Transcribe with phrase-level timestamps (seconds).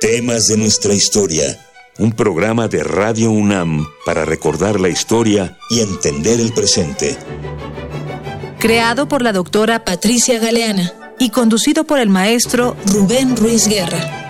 [0.00, 1.58] Temas de nuestra historia.
[1.98, 7.16] Un programa de Radio UNAM para recordar la historia y entender el presente.
[8.58, 14.24] Creado por la doctora Patricia Galeana y conducido por el maestro Rubén Ruiz Guerra.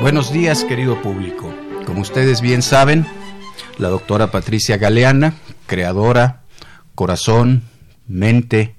[0.00, 1.52] Buenos días, querido público.
[1.86, 3.06] Como ustedes bien saben,
[3.78, 5.34] la doctora Patricia Galeana,
[5.66, 6.42] creadora,
[6.94, 7.62] corazón,
[8.06, 8.74] mente,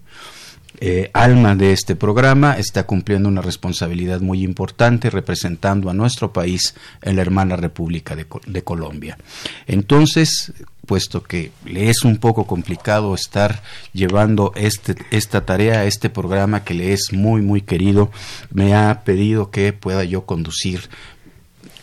[0.80, 6.76] eh, alma de este programa, está cumpliendo una responsabilidad muy importante representando a nuestro país
[7.02, 9.18] en la hermana República de, Colombia.
[9.66, 10.52] Entonces,
[10.86, 16.74] puesto que le es un poco complicado estar llevando este, esta tarea, este programa que
[16.74, 18.12] le es muy, muy querido,
[18.52, 20.90] me ha pedido que pueda yo conducir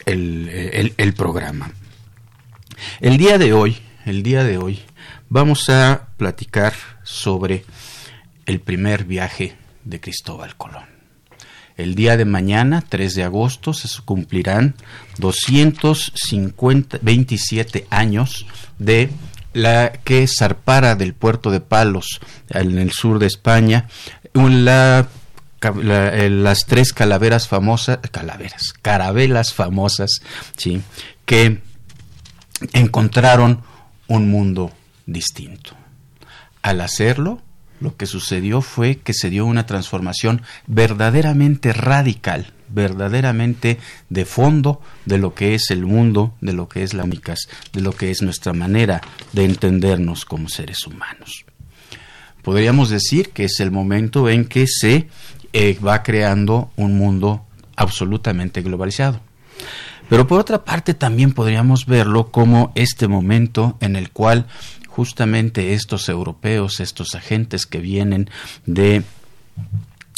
[0.04, 1.72] el, el programa.
[3.00, 4.80] El día de hoy, el día de hoy,
[5.30, 7.64] vamos a platicar sobre
[8.46, 10.86] el primer viaje de Cristóbal Colón.
[11.76, 14.74] El día de mañana, 3 de agosto, se cumplirán
[15.18, 18.44] 227 años
[18.78, 19.10] de
[19.52, 23.88] la que zarpara del puerto de Palos, en el sur de España,
[24.34, 25.06] la,
[25.62, 30.22] las tres calaveras famosas, calaveras, carabelas famosas,
[30.56, 30.82] ¿sí?
[31.24, 31.62] que
[32.72, 33.62] encontraron
[34.08, 34.72] un mundo
[35.12, 35.76] distinto.
[36.62, 37.42] Al hacerlo,
[37.80, 45.18] lo que sucedió fue que se dio una transformación verdaderamente radical, verdaderamente de fondo de
[45.18, 48.22] lo que es el mundo, de lo que es la únicas, de lo que es
[48.22, 49.00] nuestra manera
[49.32, 51.44] de entendernos como seres humanos.
[52.42, 55.08] Podríamos decir que es el momento en que se
[55.52, 57.44] eh, va creando un mundo
[57.76, 59.20] absolutamente globalizado.
[60.10, 64.46] Pero por otra parte también podríamos verlo como este momento en el cual
[65.00, 68.28] justamente estos europeos, estos agentes que vienen
[68.66, 69.02] de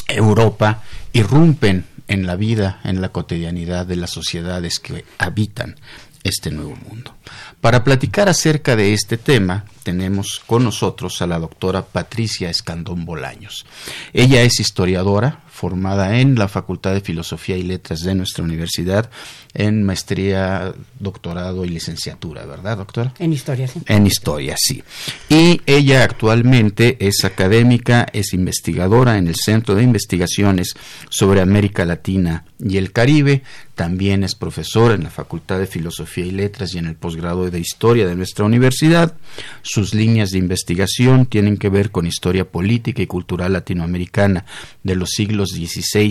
[0.09, 5.77] Europa, irrumpen en la vida, en la cotidianidad de las sociedades que habitan
[6.25, 7.15] este nuevo mundo.
[7.61, 13.67] Para platicar acerca de este tema, tenemos con nosotros a la doctora Patricia Escandón Bolaños.
[14.13, 19.11] Ella es historiadora, formada en la Facultad de Filosofía y Letras de nuestra universidad,
[19.55, 23.13] en maestría, doctorado y licenciatura, ¿verdad, doctora?
[23.19, 23.81] En historia, sí.
[23.87, 24.83] En historia, sí.
[25.29, 30.75] Y ella actualmente es académica, es investigadora en el Centro de Investigaciones
[31.11, 33.43] sobre América Latina y el Caribe,
[33.75, 37.61] también es profesora en la Facultad de Filosofía y Letras y en el posgrado de
[37.61, 39.15] Historia de nuestra universidad.
[39.61, 44.47] Sus líneas de investigación tienen que ver con historia política y cultural latinoamericana
[44.83, 46.11] de los siglos XVI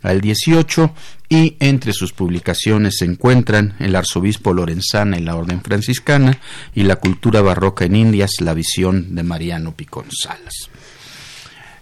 [0.00, 0.90] al XVIII
[1.28, 6.38] y entre sus publicaciones se encuentran El arzobispo Lorenzana y la Orden Franciscana
[6.74, 10.70] y La cultura barroca en Indias, la visión de Mariano Picón Salas.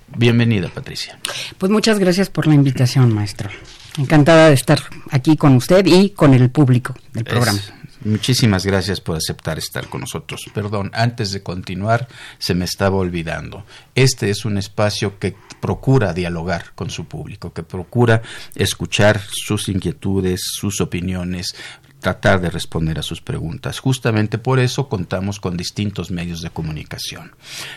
[0.08, 1.18] Bienvenida, Patricia.
[1.56, 3.48] Pues muchas gracias por la invitación, maestro.
[3.96, 7.60] Encantada de estar aquí con usted y con el público del programa.
[8.06, 10.48] Muchísimas gracias por aceptar estar con nosotros.
[10.54, 12.06] Perdón, antes de continuar,
[12.38, 13.64] se me estaba olvidando.
[13.96, 18.22] Este es un espacio que procura dialogar con su público, que procura
[18.54, 21.56] escuchar sus inquietudes, sus opiniones,
[21.98, 23.80] tratar de responder a sus preguntas.
[23.80, 27.32] Justamente por eso contamos con distintos medios de comunicación.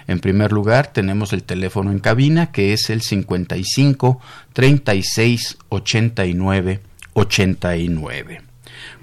[0.05, 4.21] En primer lugar, tenemos el teléfono en cabina que es el 55
[4.53, 6.81] 36 89
[7.13, 8.48] 89.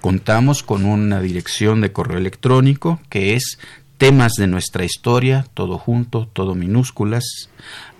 [0.00, 3.58] Contamos con una dirección de correo electrónico que es
[3.98, 7.50] temas de nuestra historia, todo junto, todo minúsculas,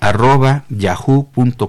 [0.01, 1.63] arroba yahoo.com.mx.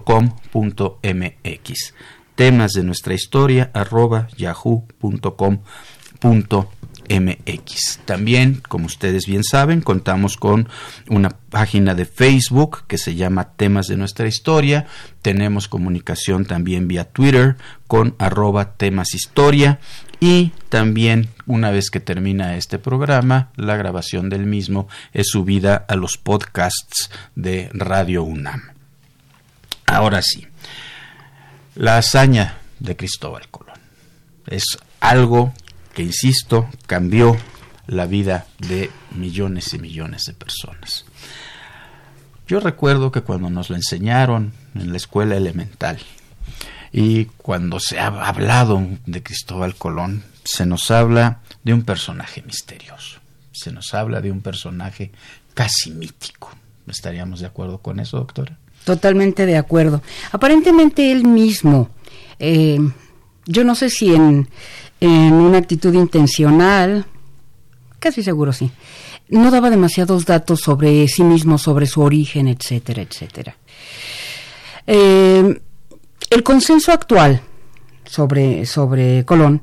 [2.36, 5.58] Temas de nuestra historia, arroba yahoo.com.mx.
[8.06, 10.70] También, como ustedes bien saben, contamos con
[11.10, 14.86] una página de Facebook que se llama Temas de nuestra historia.
[15.22, 17.56] Tenemos comunicación también vía Twitter
[17.88, 19.80] con arroba temas historia
[20.20, 25.96] y también una vez que termina este programa, la grabación del mismo es subida a
[25.96, 28.72] los podcasts de Radio UNAM.
[29.86, 30.48] Ahora sí,
[31.76, 33.78] la hazaña de Cristóbal Colón
[34.48, 34.64] es
[35.00, 35.54] algo
[35.94, 37.38] que, insisto, cambió
[37.86, 41.06] la vida de millones y millones de personas.
[42.48, 46.00] Yo recuerdo que cuando nos lo enseñaron en la escuela elemental,
[46.92, 53.20] y cuando se ha hablado de Cristóbal Colón, se nos habla de un personaje misterioso,
[53.52, 55.12] se nos habla de un personaje
[55.54, 56.52] casi mítico.
[56.88, 58.58] ¿Estaríamos de acuerdo con eso, doctora?
[58.86, 60.02] Totalmente de acuerdo.
[60.32, 61.90] Aparentemente él mismo,
[62.40, 62.80] eh,
[63.46, 64.48] yo no sé si en,
[65.02, 67.06] una actitud intencional,
[68.00, 68.72] casi seguro sí,
[69.30, 73.58] no daba demasiados datos sobre sí mismo, sobre su origen, etcétera, etcétera.
[74.88, 75.62] Eh,
[76.30, 77.42] el consenso actual
[78.06, 79.62] sobre, sobre Colón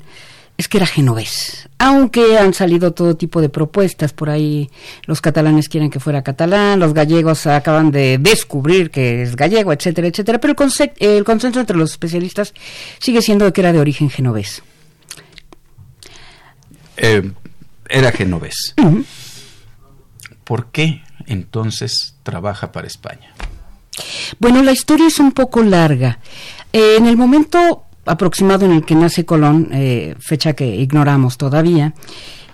[0.57, 4.69] es que era genovés, aunque han salido todo tipo de propuestas por ahí,
[5.05, 10.07] los catalanes quieren que fuera catalán, los gallegos acaban de descubrir que es gallego, etcétera,
[10.07, 12.53] etcétera, pero el, el consenso entre los especialistas
[12.99, 14.63] sigue siendo que era de origen genovés.
[16.97, 17.31] Eh,
[17.89, 18.73] era genovés.
[20.45, 23.33] ¿Por qué entonces trabaja para España?
[24.39, 26.19] Bueno, la historia es un poco larga.
[26.75, 31.93] Eh, en el momento aproximado en el que nace Colón, eh, fecha que ignoramos todavía,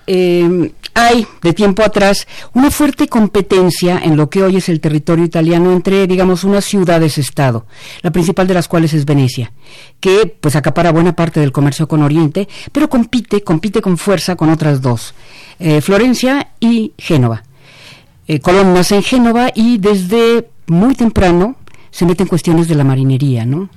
[0.05, 5.25] eh, hay de tiempo atrás una fuerte competencia en lo que hoy es el territorio
[5.25, 7.65] italiano entre, digamos, unas ciudades-estado,
[8.03, 9.53] la principal de las cuales es Venecia,
[9.99, 14.51] que pues acapara buena parte del comercio con Oriente, pero compite, compite con fuerza con
[14.51, 15.15] otras dos,
[15.81, 17.41] Florencia y Génova.
[18.43, 21.55] Colón nace en Génova y desde muy temprano
[21.91, 23.69] se mete en cuestiones de la marinería, ¿no?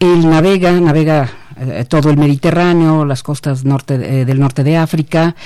[0.00, 1.30] Él navega, navega
[1.60, 5.36] eh, todo el Mediterráneo, las costas norte, eh, del norte de África,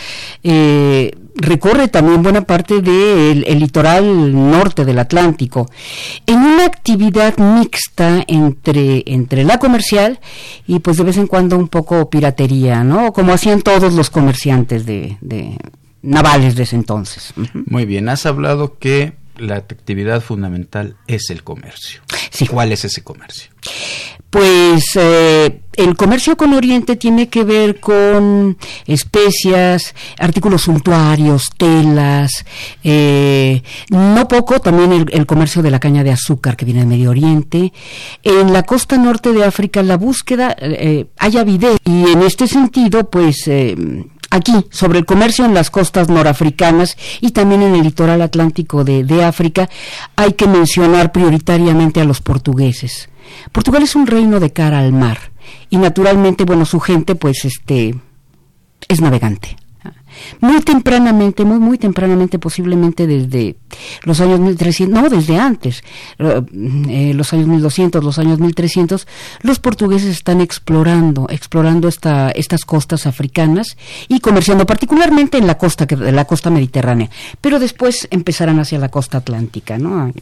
[0.44, 5.68] eh, recorre también buena parte del litoral norte del Atlántico,
[6.26, 10.20] en una actividad mixta entre, entre la comercial
[10.68, 13.12] y pues de vez en cuando un poco piratería, ¿no?
[13.12, 15.58] Como hacían todos los comerciantes de, de
[16.02, 17.34] navales de ese entonces.
[17.66, 22.02] Muy bien, has hablado que la actividad fundamental es el comercio.
[22.50, 23.50] ¿Cuál es ese comercio?
[24.30, 32.44] Pues eh, el comercio con Oriente tiene que ver con especias, artículos suntuarios, telas,
[32.82, 37.10] eh, no poco también el, comercio de la caña de azúcar que viene del Medio
[37.10, 37.72] Oriente.
[38.24, 43.08] En la costa norte de África la búsqueda eh, hay avidez y en este sentido
[43.08, 43.48] pues
[44.34, 49.04] aquí, sobre el comercio en las costas norafricanas y también en el litoral atlántico de,
[49.04, 49.68] de, África,
[50.16, 53.08] hay que mencionar prioritariamente a los portugueses.
[53.52, 55.32] Portugal es un reino de cara al mar
[55.70, 57.94] y naturalmente, bueno, su gente pues este
[58.88, 59.56] es navegante.
[60.40, 63.56] Muy tempranamente, muy, muy tempranamente, posiblemente desde
[64.04, 65.82] los años 1300, no, desde antes,
[66.18, 69.06] eh, los años 1200, los años 1300,
[69.42, 73.76] los portugueses están explorando, explorando esta, estas costas africanas
[74.08, 77.10] y comerciando, particularmente en la costa, la costa mediterránea,
[77.40, 80.12] pero después empezarán hacia la costa atlántica, ¿no?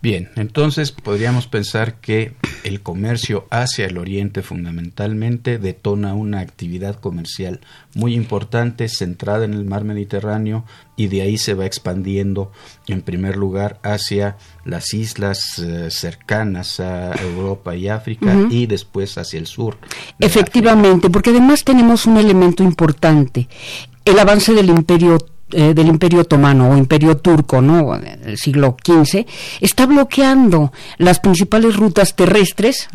[0.00, 7.60] Bien, entonces podríamos pensar que el comercio hacia el oriente fundamentalmente detona una actividad comercial
[7.94, 10.64] muy importante centrada en el mar Mediterráneo
[10.94, 12.52] y de ahí se va expandiendo
[12.86, 19.40] en primer lugar hacia las islas eh, cercanas a Europa y África y después hacia
[19.40, 19.78] el sur.
[20.20, 23.48] Efectivamente, porque además tenemos un elemento importante,
[24.04, 25.18] el avance del imperio
[25.52, 27.98] eh, del Imperio Otomano o Imperio Turco, ¿no?
[27.98, 29.26] del siglo XV,
[29.60, 32.88] está bloqueando las principales rutas terrestres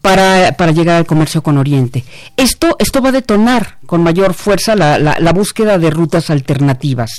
[0.00, 2.04] para, para, llegar al comercio con Oriente.
[2.36, 7.10] Esto, esto va a detonar con mayor fuerza la, la, búsqueda de rutas alternativas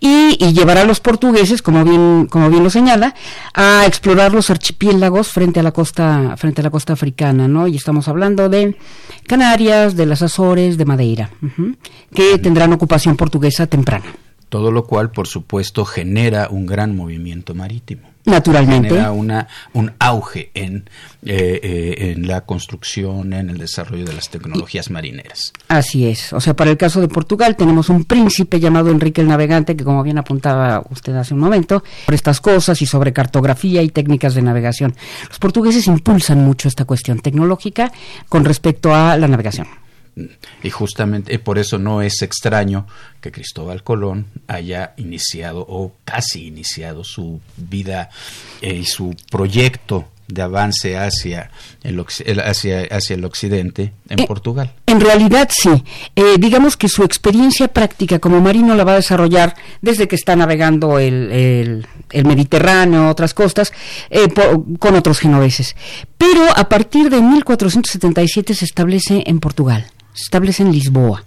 [0.00, 3.14] y, y, llevará a los portugueses, como bien, como bien lo señala,
[3.54, 7.66] a explorar los archipiélagos frente a la costa, frente a la costa africana, ¿no?
[7.66, 8.76] Y estamos hablando de
[9.26, 11.30] Canarias, de las Azores, de Madeira,
[12.14, 14.06] que tendrán ocupación portuguesa temprana.
[14.48, 18.16] Todo lo cual, por supuesto, genera un gran movimiento marítimo.
[18.26, 18.88] Naturalmente.
[18.88, 20.90] Genera una, un auge en,
[21.24, 25.52] eh, eh, en la construcción, en el desarrollo de las tecnologías marineras.
[25.68, 26.32] Así es.
[26.32, 29.84] O sea, para el caso de Portugal tenemos un príncipe llamado Enrique el Navegante, que
[29.84, 34.34] como bien apuntaba usted hace un momento, por estas cosas y sobre cartografía y técnicas
[34.34, 34.94] de navegación.
[35.28, 37.92] Los portugueses impulsan mucho esta cuestión tecnológica
[38.28, 39.68] con respecto a la navegación.
[40.62, 42.86] Y justamente por eso no es extraño
[43.20, 48.08] que Cristóbal Colón haya iniciado o casi iniciado su vida
[48.62, 51.50] eh, y su proyecto de avance hacia
[51.84, 52.00] el,
[52.40, 54.72] hacia, hacia el occidente en eh, Portugal.
[54.86, 55.84] En realidad sí.
[56.16, 60.34] Eh, digamos que su experiencia práctica como marino la va a desarrollar desde que está
[60.34, 63.72] navegando el, el, Mediterráneo, otras costas,
[64.80, 65.76] con otros genoveses.
[66.16, 71.22] Pero a partir de 1477 se establece en Portugal se establece en Lisboa.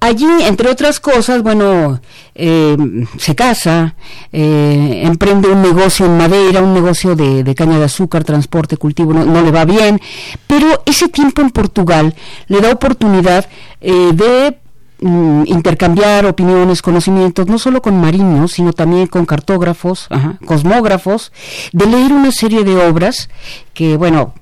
[0.00, 2.00] Allí, entre otras cosas, bueno,
[2.34, 2.76] eh,
[3.18, 3.94] se casa,
[4.30, 9.42] eh, emprende un negocio en madera, un negocio de, caña de azúcar, transporte, cultivo, no,
[9.42, 10.00] le va bien,
[10.46, 12.14] pero ese tiempo en Portugal
[12.48, 13.48] le da oportunidad
[13.80, 14.58] eh, de
[15.00, 20.08] mm, intercambiar opiniones, conocimientos, no solo con marinos, sino también con cartógrafos,
[20.44, 21.32] cosmógrafos,
[21.72, 23.30] de leer una serie de obras
[23.72, 24.34] que, bueno,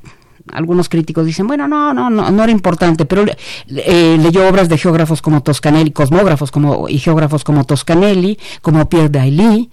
[0.53, 3.25] algunos críticos dicen, bueno, no, no, no, no era importante, pero
[3.69, 9.09] eh, leyó obras de geógrafos como Toscanelli, cosmógrafos como, y geógrafos como Toscanelli, como Pierre
[9.09, 9.71] Dailly,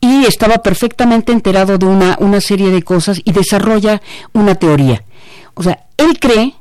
[0.00, 4.00] y estaba perfectamente enterado de una, una serie de cosas y desarrolla
[4.32, 5.04] una teoría.
[5.54, 6.54] O sea, él cree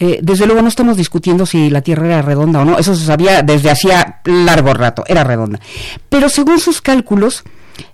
[0.00, 3.04] eh, desde luego no estamos discutiendo si la Tierra era redonda o no, eso se
[3.04, 5.58] sabía desde hacía largo rato, era redonda.
[6.08, 7.42] Pero según sus cálculos,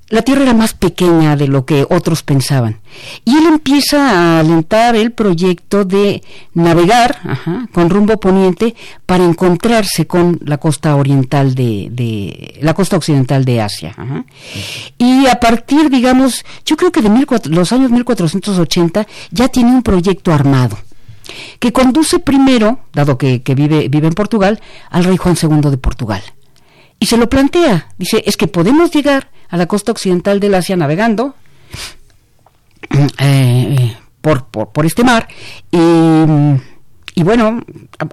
[0.08, 2.80] la Tierra era más pequeña de lo que otros pensaban.
[3.24, 6.22] Y él empieza a alentar el proyecto de
[6.52, 7.18] navegar
[7.72, 8.74] con rumbo poniente
[9.06, 13.96] para encontrarse con la costa oriental de, la costa occidental de Asia.
[14.98, 17.10] Y a partir, digamos, yo creo que de
[17.48, 20.78] los años 1480 ya tiene un proyecto armado
[21.58, 24.60] que conduce primero, dado que, vive, vive en Portugal,
[24.90, 26.22] al rey Juan II de Portugal.
[26.98, 30.76] Y se lo plantea, dice, es que podemos llegar a la costa occidental del Asia
[30.76, 31.34] navegando
[32.90, 35.28] eh, eh, por, por, por, este mar
[35.70, 35.78] y
[37.16, 37.62] y bueno,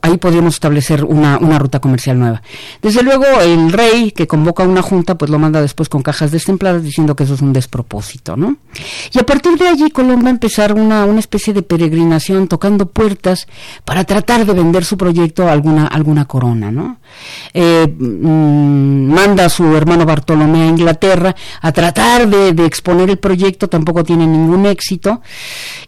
[0.04, 2.44] ahí podríamos establecer una, una, ruta comercial nueva.
[2.84, 6.84] Desde luego, el rey que convoca una junta, pues lo manda después con cajas destempladas
[6.84, 8.58] diciendo que eso es un despropósito, ¿no?
[9.12, 12.86] Y a partir de allí, Colón va a empezar una, una especie de peregrinación tocando
[12.86, 13.48] puertas
[13.86, 16.98] para tratar de vender su proyecto a alguna, alguna corona, ¿no?
[17.56, 23.18] Eh, mm, manda a su hermano Bartolomé a Inglaterra a tratar de, de exponer el
[23.18, 25.22] proyecto, tampoco tiene ningún éxito.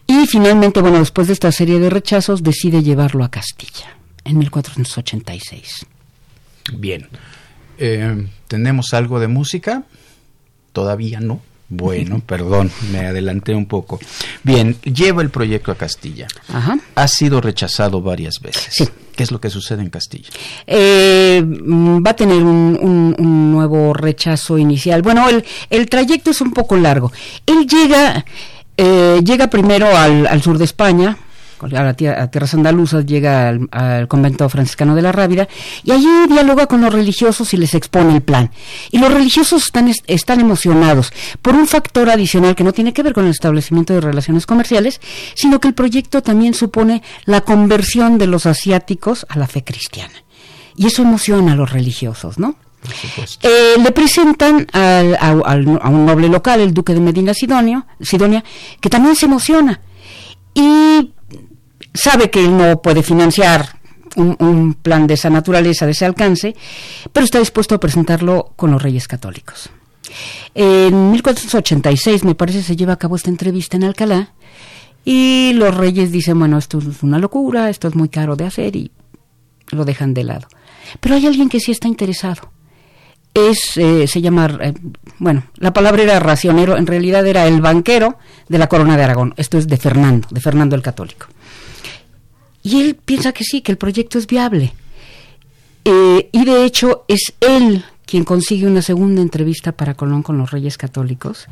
[0.04, 5.86] Y finalmente, bueno, después de esta serie de rechazos, decide llevar a Castilla en 1486.
[6.72, 7.06] Bien.
[7.78, 9.84] Eh, ¿Tenemos algo de música?
[10.72, 11.40] Todavía no.
[11.68, 14.00] Bueno, perdón, me adelanté un poco.
[14.42, 16.26] Bien, lleva el proyecto a Castilla.
[16.48, 16.78] Ajá.
[16.94, 18.68] Ha sido rechazado varias veces.
[18.70, 18.88] Sí.
[19.14, 20.28] ¿Qué es lo que sucede en Castilla?
[20.66, 23.14] Eh, va a tener un,
[23.52, 25.02] nuevo rechazo inicial.
[25.02, 27.12] Bueno, el, el trayecto es un poco largo.
[27.46, 28.24] Él llega,
[28.76, 31.16] eh, llega primero al, al sur de España,
[31.72, 35.48] a, tierras andaluzas, llega al, convento franciscano de la Rábida
[35.82, 38.50] y allí dialoga con los religiosos y les expone el plan.
[38.90, 43.14] Y los religiosos están, están emocionados por un factor adicional que no tiene que ver
[43.14, 45.00] con el establecimiento de relaciones comerciales,
[45.34, 50.14] sino que el proyecto también supone la conversión de los asiáticos a la fe cristiana.
[50.76, 52.56] Y eso emociona a los religiosos, ¿no?
[53.42, 58.44] Eh, le presentan a, un noble local, el duque de Medina Sidonia, Sidonia,
[58.80, 59.80] que también se emociona.
[60.54, 61.13] Y
[61.94, 63.78] sabe que él no puede financiar
[64.16, 66.54] un, plan de esa naturaleza, de ese alcance,
[67.12, 69.70] pero está dispuesto a presentarlo con los reyes católicos.
[70.54, 74.34] En 1486, me parece, se lleva a cabo esta entrevista en Alcalá
[75.04, 78.76] y los reyes dicen, bueno, esto es una locura, esto es muy caro de hacer
[78.76, 78.92] y
[79.70, 80.48] lo dejan de lado.
[81.00, 82.50] Pero hay alguien que sí está interesado.
[83.32, 84.74] Es, eh, se llama, eh,
[85.18, 88.16] bueno, la palabra era racionero, en realidad era el banquero
[88.48, 89.34] de la corona de Aragón.
[89.36, 91.26] Esto es de Fernando, de Fernando el Católico.
[92.64, 94.72] Y él piensa que sí, que el proyecto es viable.
[95.84, 100.50] Eh, y de hecho es él quien consigue una segunda entrevista para Colón con los
[100.50, 101.46] Reyes Católicos,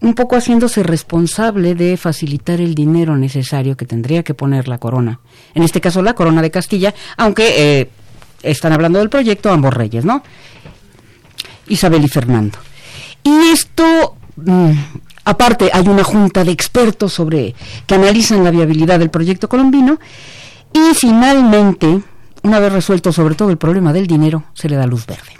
[0.00, 5.20] un poco haciéndose responsable de facilitar el dinero necesario que tendría que poner la corona.
[5.54, 7.90] En este caso la corona de Castilla, aunque eh,
[8.42, 10.22] están hablando del proyecto ambos reyes, ¿no?
[11.68, 12.58] Isabel y Fernando.
[13.24, 14.70] Y esto mm,
[15.26, 17.52] Aparte, hay una junta de expertos sobre
[17.84, 19.98] que analizan la viabilidad del proyecto colombino
[20.72, 22.00] y finalmente,
[22.44, 25.32] una vez resuelto sobre todo el problema del dinero, se le da luz verde.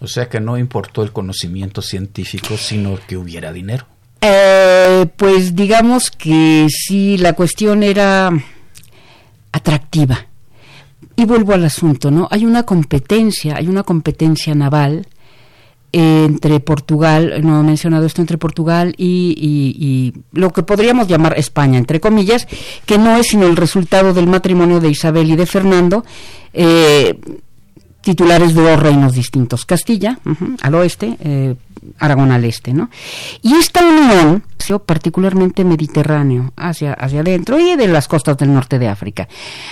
[0.00, 3.86] O sea que no importó el conocimiento científico, sino que hubiera dinero.
[4.20, 8.32] Eh, pues digamos que sí, la cuestión era
[9.52, 10.26] atractiva.
[11.14, 12.26] Y vuelvo al asunto, ¿no?
[12.32, 15.06] Hay una competencia, hay una competencia naval
[15.92, 22.00] entre Portugal, no he mencionado esto, entre Portugal y, lo que podríamos llamar España, entre
[22.00, 22.46] comillas,
[22.86, 26.04] que no es sino el resultado del matrimonio de Isabel y de Fernando,
[26.52, 27.18] eh,
[28.00, 30.18] titulares de dos reinos distintos, Castilla
[30.62, 31.54] al oeste, eh,
[31.98, 32.90] Aragón al este, ¿no?
[33.42, 34.42] Y esta unión,
[34.84, 39.28] particularmente mediterráneo, hacia, hacia adentro y de las costas del norte de África.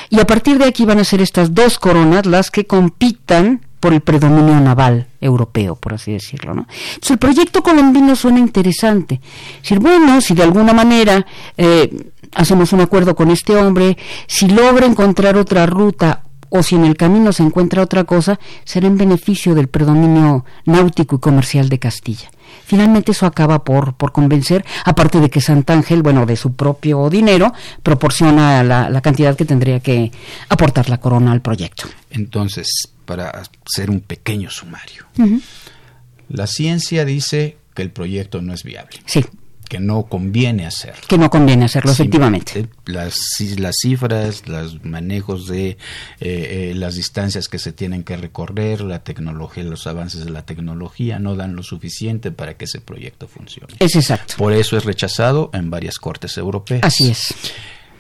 [0.09, 3.93] Y a partir de aquí van a ser estas dos coronas las que compitan por
[3.93, 6.55] el predominio naval europeo, por así decirlo.
[6.55, 6.67] ¿no?
[6.95, 9.21] Entonces, el proyecto colombino suena interesante.
[9.63, 14.87] Si, bueno, si de alguna manera eh, hacemos un acuerdo con este hombre, si logra
[14.87, 19.55] encontrar otra ruta o si en el camino se encuentra otra cosa, será en beneficio
[19.55, 22.31] del predominio náutico y comercial de Castilla.
[22.65, 27.53] Finalmente eso acaba por, por convencer, aparte de que Sant'Ángel, bueno, de su propio dinero,
[27.83, 30.11] proporciona la, la cantidad que tendría que
[30.49, 31.87] aportar la corona al proyecto.
[32.17, 32.67] Entonces,
[33.05, 35.07] para hacer un pequeño sumario.
[36.29, 38.99] La ciencia dice que el proyecto no es viable.
[39.05, 39.25] Sí.
[39.69, 40.95] que no conviene hacer.
[41.09, 42.69] Que no conviene hacerlo, efectivamente.
[42.85, 43.19] Las,
[43.59, 45.77] las cifras, los manejos de eh,
[46.21, 51.19] eh, las distancias que se tienen que recorrer, la tecnología, los avances de la tecnología
[51.19, 53.75] no dan lo suficiente para que ese proyecto funcione.
[53.81, 54.35] Es exacto.
[54.39, 56.83] Por eso es rechazado en varias cortes europeas.
[56.85, 57.35] Así es.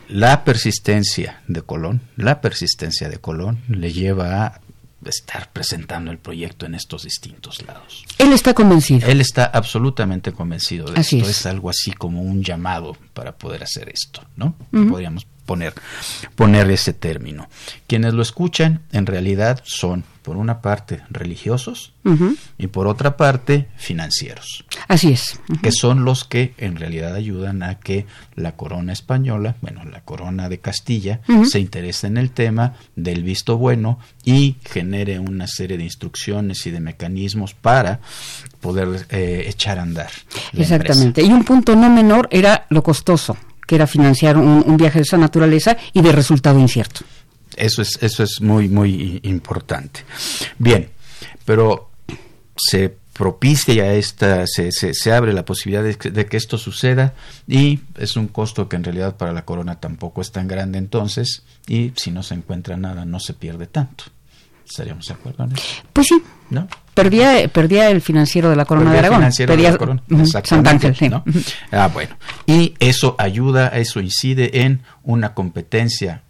[0.09, 4.61] La persistencia de Colón, la persistencia de Colón le lleva a
[5.05, 8.05] estar presentando el proyecto en estos distintos lados.
[8.19, 9.07] Él está convencido.
[9.09, 11.31] Él está absolutamente convencido de Así esto.
[11.31, 11.39] es.
[11.39, 11.47] Es.
[11.47, 14.57] algo así como un llamado para poder hacer esto, ¿no?
[14.71, 15.75] Podríamos poner,
[16.35, 17.49] poner ese término.
[17.87, 21.93] Quienes lo escuchan en realidad son, por una parte, religiosos
[22.59, 25.41] y por otra parte, financieros Así es.
[25.63, 30.49] Que son los que en realidad ayudan a que la corona española, bueno, la corona
[30.49, 35.85] de Castilla, se interese en el tema del visto bueno y genere una serie de
[35.85, 38.01] instrucciones y de mecanismos para
[38.61, 40.11] poder eh, echar a andar.
[40.53, 41.23] Exactamente.
[41.23, 45.03] Y un punto no menor era lo costoso, que era financiar un, un viaje de
[45.03, 47.01] esa naturaleza y de resultado incierto.
[47.57, 50.01] Eso es, eso es muy, muy importante.
[50.59, 50.91] Bien,
[51.45, 51.91] pero
[52.57, 57.15] se propicia esta, se, se, se abre la posibilidad de que, de que esto suceda
[57.49, 61.43] y es un costo que en realidad para la corona tampoco es tan grande entonces
[61.67, 64.05] y si no se encuentra nada no se pierde tanto.
[64.69, 65.65] ¿Estaríamos de acuerdo en eso?
[65.93, 66.21] Pues sí,
[66.51, 66.67] ¿No?
[66.93, 69.19] perdía, perdía el financiero de la Corona Perdía de Aragón.
[69.21, 71.09] financiero de Perdía- la corona, exactamente, Sant Ángel, sí.
[71.09, 71.25] ¿no?
[71.71, 72.17] Ah, bueno.
[72.47, 76.23] Y eso ayuda, eso incide en una competencia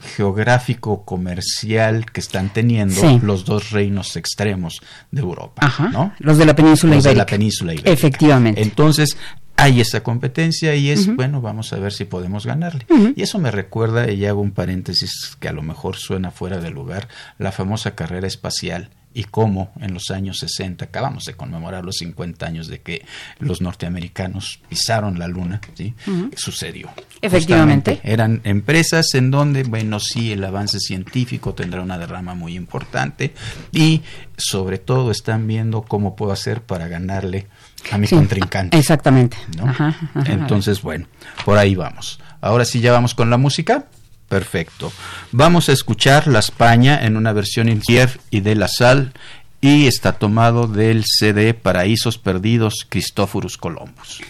[0.00, 3.20] geográfico comercial que están teniendo Sí.
[3.22, 5.88] los dos reinos extremos de Europa, Ajá.
[5.88, 6.12] ¿no?
[6.18, 7.90] Los de la península Los de la península ibérica.
[7.90, 8.62] Efectivamente.
[8.62, 9.16] Entonces,
[9.56, 12.86] hay esa competencia y es, bueno, vamos a ver si podemos ganarle.
[13.16, 16.70] Y eso me recuerda, y hago un paréntesis que a lo mejor suena fuera de
[16.70, 21.96] lugar, la famosa carrera espacial y cómo en los años 60, acabamos de conmemorar los
[21.96, 23.04] 50 años de que
[23.38, 25.94] los norteamericanos pisaron la luna, ¿sí?
[26.36, 26.90] Sucedió.
[27.20, 27.92] Efectivamente.
[27.92, 28.12] Justamente.
[28.12, 33.34] Eran empresas en donde, bueno, sí, el avance científico tendrá una derrama muy importante
[33.72, 34.02] y
[34.36, 37.46] sobre todo están viendo cómo puedo hacer para ganarle
[37.90, 38.78] a mi Sí, contrincante.
[38.78, 39.36] Exactamente.
[39.56, 39.68] ¿no?
[39.68, 40.32] Ajá, ajá.
[40.32, 41.06] Entonces, bueno,
[41.44, 42.20] por ahí vamos.
[42.40, 43.86] Ahora sí ya vamos con la música.
[44.28, 44.92] Perfecto.
[45.32, 49.12] Vamos a escuchar La España en una versión in Kiev y de la Sal
[49.60, 54.20] y está tomado del CD Paraísos Perdidos Cristóforos Columbus.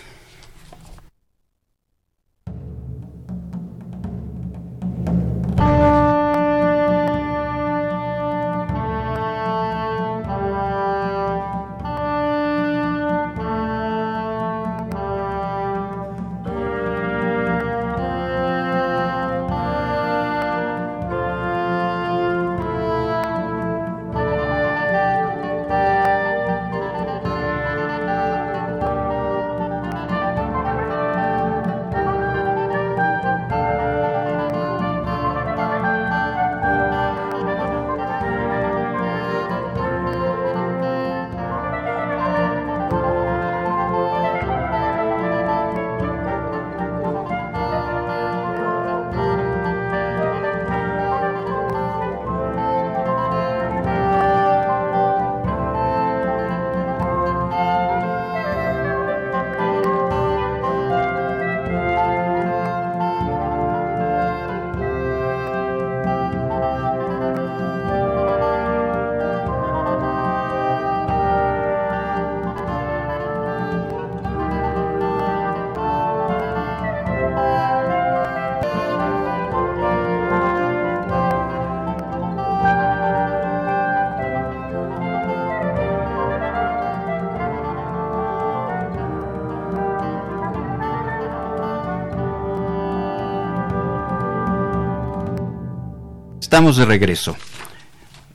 [96.68, 97.35] Estamos de regreso.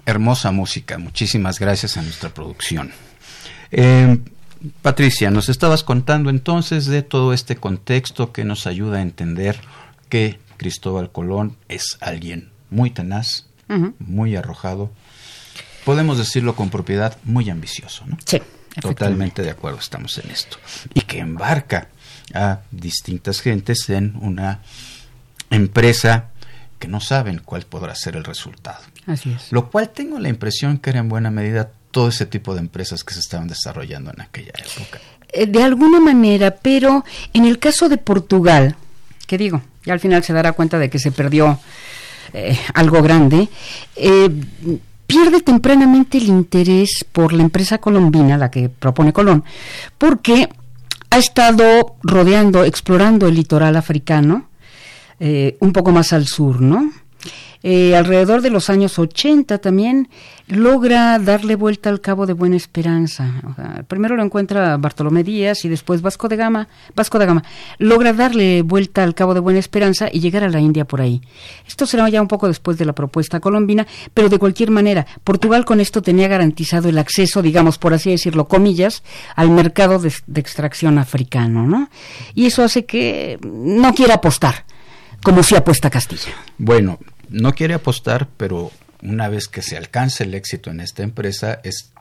[0.07, 0.97] Hermosa música.
[0.97, 2.91] Muchísimas gracias a nuestra producción.
[3.69, 4.17] Eh,
[4.81, 9.59] Patricia, nos estabas contando entonces de todo este contexto que nos ayuda a entender
[10.09, 13.45] que Cristóbal Colón es alguien muy tenaz,
[13.99, 14.91] muy arrojado,
[15.85, 18.17] podemos decirlo con propiedad, muy ambicioso, ¿no?
[18.25, 18.41] Sí,
[18.81, 20.57] Totalmente de acuerdo, estamos en esto.
[20.95, 21.89] Y que embarca
[22.33, 24.61] a distintas gentes en una
[25.51, 26.31] empresa
[26.87, 28.79] no saben cuál podrá ser el resultado.
[29.05, 29.51] Así es.
[29.51, 33.03] Lo cual tengo la impresión que era en buena medida todo ese tipo de empresas
[33.03, 34.99] que se estaban desarrollando en aquella época.
[35.31, 38.75] Eh, De alguna manera, pero en el caso de Portugal,
[39.27, 41.59] que digo, ya al final se dará cuenta de que se perdió
[42.33, 43.47] eh, algo grande,
[43.95, 44.29] eh,
[45.05, 49.43] pierde tempranamente el interés por la empresa colombina, la que propone Colón,
[49.97, 50.49] porque
[51.11, 54.47] ha estado rodeando, explorando el litoral africano,
[55.19, 56.91] eh, un poco más al sur, ¿no?
[57.65, 60.09] Eh, alrededor de los años 80 también
[60.47, 63.31] logra darle vuelta al Cabo de Buena Esperanza.
[63.87, 66.67] primero lo encuentra Bartolomé Díaz y después Vasco de Gama.
[66.93, 67.43] Vasco de Gama
[67.77, 71.21] logra darle vuelta al Cabo de Buena Esperanza y llegar a la India por ahí.
[71.65, 75.63] Esto será ya un poco después de la propuesta colombina, pero de cualquier manera, Portugal
[75.63, 79.03] con esto tenía garantizado el acceso, digamos, por así decirlo, comillas,
[79.37, 81.89] al mercado de, de extracción africano, ¿no?
[82.35, 84.62] Y eso hace que no quiera apostar
[85.23, 86.33] como si apuesta Castilla.
[86.57, 91.59] Bueno, no quiere apostar, pero una vez que se alcance el éxito en esta empresa,
[91.63, 91.93] es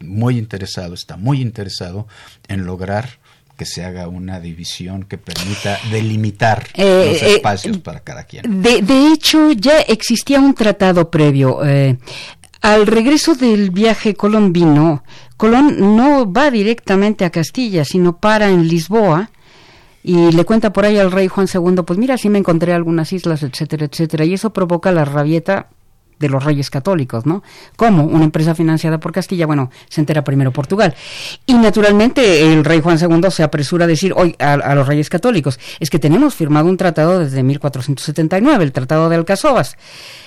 [0.00, 2.06] muy interesado, está muy interesado
[2.48, 3.18] en lograr
[3.56, 8.62] que se haga una división que permita delimitar eh, los eh, espacios para cada quien.
[8.62, 11.64] De, de, hecho, ya existía un tratado previo.
[11.64, 11.96] Eh,
[12.62, 15.04] al regreso del viaje colombino,
[15.36, 19.30] Colón no va directamente a Castilla, sino para en Lisboa
[20.06, 23.10] y le cuenta por ahí al rey Juan II, pues mira, sí me encontré algunas
[23.14, 25.70] islas, etcétera, etcétera, y eso provoca la rabieta
[26.18, 27.42] de los reyes católicos, ¿no?
[27.74, 30.94] Como una empresa financiada por Castilla, bueno, se entera primero Portugal.
[31.46, 35.58] Y naturalmente el rey Juan II se apresura a decir hoy a, los reyes católicos,
[35.80, 39.78] es que tenemos firmado un tratado desde 1479, el Tratado de Alcazovas,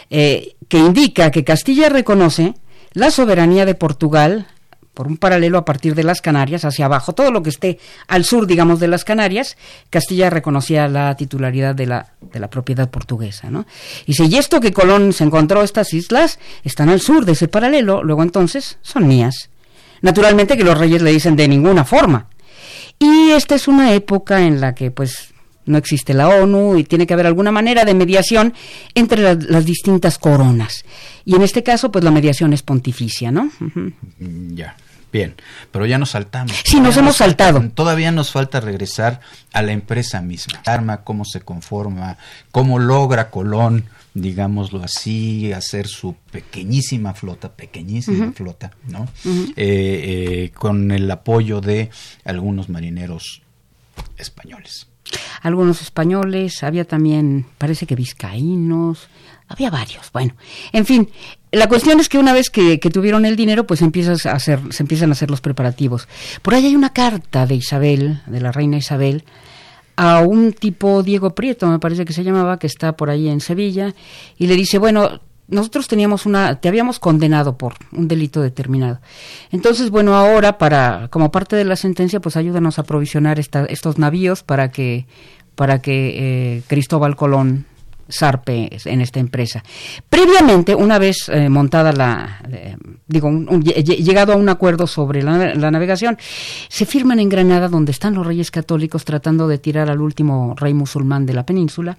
[0.09, 2.55] eh, que indica que Castilla reconoce
[2.93, 4.47] la soberanía de Portugal
[4.97, 8.25] por un paralelo a partir de las Canarias hacia abajo, todo lo que esté al
[8.25, 9.55] sur, digamos, de las Canarias,
[9.91, 13.67] Castilla reconocía la titularidad de la, de la propiedad portuguesa, ¿no?
[14.07, 18.01] Y si esto que Colón se encontró estas islas están al sur de ese paralelo,
[18.01, 19.51] luego entonces son mías.
[20.01, 22.25] Naturalmente que los reyes le dicen de ninguna forma.
[22.97, 25.31] Y esta es una época en la que, pues,
[25.67, 28.55] no existe la ONU y tiene que haber alguna manera de mediación
[28.95, 30.85] entre las distintas coronas.
[31.23, 33.51] Y en este caso, pues la mediación es pontificia, ¿no?
[34.55, 34.75] Ya.
[35.11, 35.35] Bien,
[35.71, 36.53] pero ya nos saltamos.
[36.65, 37.61] Sí, nos hemos saltado.
[37.73, 39.21] todavía nos falta regresar
[39.53, 40.61] a la empresa misma.
[40.65, 42.17] Arma, cómo se conforma,
[42.51, 49.07] cómo logra Colón, digámoslo así, hacer su pequeñísima flota, pequeñísima flota, ¿no?
[49.25, 51.89] Eh, eh, con el apoyo de
[52.25, 53.41] algunos marineros
[54.17, 54.87] españoles.
[55.41, 59.07] Algunos españoles, había también, parece que vizcaínos,
[59.47, 60.11] había varios.
[60.11, 60.35] Bueno,
[60.73, 61.09] en fin,
[61.51, 64.83] la cuestión es que una vez que, tuvieron el dinero, pues empiezas a hacer, se
[64.83, 66.07] empiezan a hacer los preparativos.
[66.41, 69.23] Por ahí hay una carta de Isabel, de la reina Isabel,
[69.95, 73.39] a un tipo Diego Prieto, me parece que se llamaba, que está por ahí en
[73.39, 73.95] Sevilla,
[74.37, 78.99] y le dice, bueno, nosotros teníamos una, te habíamos condenado por un delito determinado.
[79.51, 84.43] Entonces, bueno, ahora para, como parte de la sentencia, pues ayúdanos a provisionar estos navíos
[84.43, 85.07] para que,
[85.55, 87.65] para que eh, Cristóbal Colón
[88.09, 89.63] Sarpe en esta empresa.
[90.09, 92.75] Previamente, una vez eh, montada la, eh,
[93.07, 96.17] digo, llegado a un acuerdo sobre la, navegación,
[96.69, 100.73] se firman en Granada, donde están los reyes católicos tratando de tirar al último rey
[100.73, 101.97] musulmán de la península,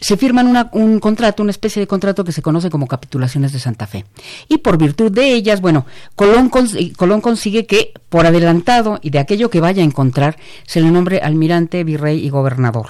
[0.00, 3.86] se firman un contrato, una especie de contrato que se conoce como capitulaciones de Santa
[3.86, 4.06] Fe.
[4.48, 5.84] Y por virtud de ellas, bueno,
[6.16, 6.50] Colón,
[6.96, 11.20] Colón consigue que, por adelantado y de aquello que vaya a encontrar, se le nombre
[11.20, 12.88] almirante, virrey y gobernador.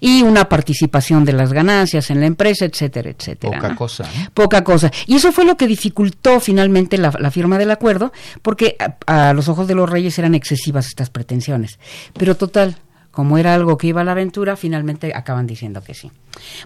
[0.00, 3.58] Y una participación de las ganancias en la empresa, etcétera, etcétera.
[3.58, 4.04] Poca cosa.
[4.34, 4.90] Poca cosa.
[5.06, 9.68] Y eso fue lo que dificultó finalmente la, firma del acuerdo, porque a los ojos
[9.68, 11.78] de los reyes eran excesivas estas pretensiones.
[12.18, 12.76] Pero total,
[13.10, 16.10] como era algo que iba a la aventura, finalmente acaban diciendo que sí.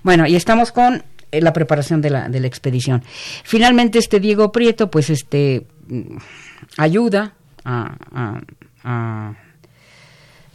[0.03, 3.03] Bueno, y estamos con eh, la preparación de la, de la expedición.
[3.45, 6.17] Finalmente este Diego Prieto, pues este mm,
[6.79, 9.33] ayuda a,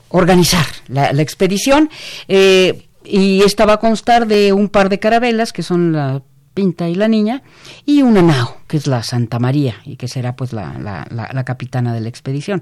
[0.09, 1.89] organizar la, expedición
[2.27, 6.21] eh, y esta va a constar de un par de carabelas que son la
[6.53, 7.43] Pinta y la niña,
[7.85, 11.43] y una nao, que es la Santa María, y que será pues la, la, la,
[11.45, 12.61] capitana de la expedición.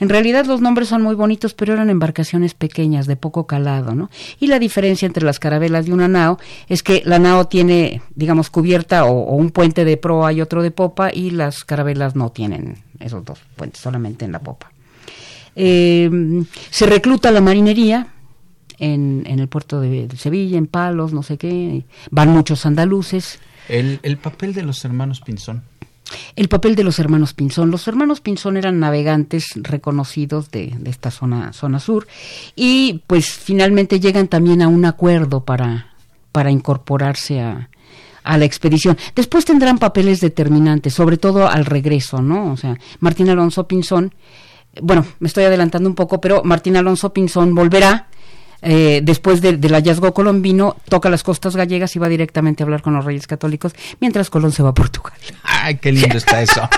[0.00, 4.10] En realidad los nombres son muy bonitos, pero eran embarcaciones pequeñas, de poco calado, ¿no?
[4.40, 8.50] Y la diferencia entre las carabelas y una nao es que la nao tiene, digamos,
[8.50, 12.78] cubierta o, un puente de proa y otro de popa, y las carabelas no tienen
[12.98, 14.72] esos dos puentes, solamente en la popa.
[15.54, 16.10] Eh,
[16.70, 18.08] se recluta la marinería,
[18.78, 21.84] en, en el puerto de, Sevilla, en Palos, no sé qué.
[22.10, 23.38] Van muchos andaluces.
[23.68, 25.62] El, el papel de los hermanos Pinzón.
[26.36, 27.70] El papel de los hermanos Pinzón.
[27.70, 32.06] Los hermanos Pinzón eran navegantes reconocidos de, de, esta zona, zona sur
[32.56, 35.92] y pues finalmente llegan también a un acuerdo para,
[36.32, 37.68] para incorporarse a,
[38.28, 38.96] a la expedición.
[39.14, 42.52] Después tendrán papeles determinantes, sobre todo al regreso, ¿no?
[42.52, 44.14] O sea, Martín Alonso Pinzón,
[44.82, 48.07] bueno, me estoy adelantando un poco, pero Martín Alonso Pinzón volverá
[48.62, 52.94] eh, después del hallazgo colombino, toca las costas gallegas y va directamente a hablar con
[52.94, 55.14] los reyes católicos, mientras Colón se va a Portugal.
[55.44, 56.68] ¡Ay, qué lindo está eso!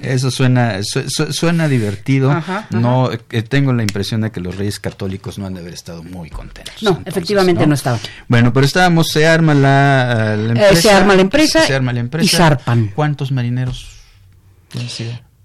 [0.00, 2.34] Eso suena suena divertido.
[2.70, 6.02] No eh, tengo la impresión de que los reyes católicos no han de haber estado
[6.02, 6.82] muy contentos.
[6.82, 7.74] No, efectivamente ¿no?
[7.74, 8.00] estaban.
[8.28, 10.80] Bueno, pero estábamos, se arma la, eh, empresa.
[10.80, 11.66] se arma la empresa.
[11.66, 12.24] Se arma la empresa.
[12.24, 12.92] Y zarpan.
[12.94, 13.94] ¿Cuántos marineros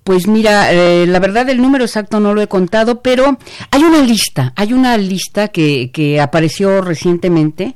[0.03, 3.37] Pues mira, eh, la verdad el número exacto no lo he contado, pero
[3.71, 7.75] hay una lista, hay una lista que, que apareció recientemente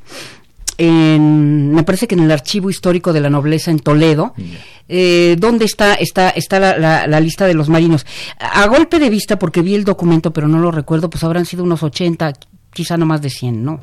[0.80, 4.34] me parece que en el archivo histórico de la nobleza en Toledo,
[4.90, 8.06] eh, donde está, está, está la, lista de los marinos.
[8.40, 11.64] A golpe de vista, porque vi el documento, pero no lo recuerdo, pues habrán sido
[11.64, 12.34] unos 80,
[12.74, 13.82] quizá no más de 100, ¿no?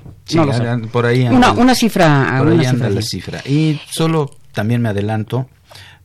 [0.93, 2.37] por ahí una, una cifra.
[2.39, 3.41] Por ahí anda la cifra.
[3.47, 5.49] Y solo también me adelanto,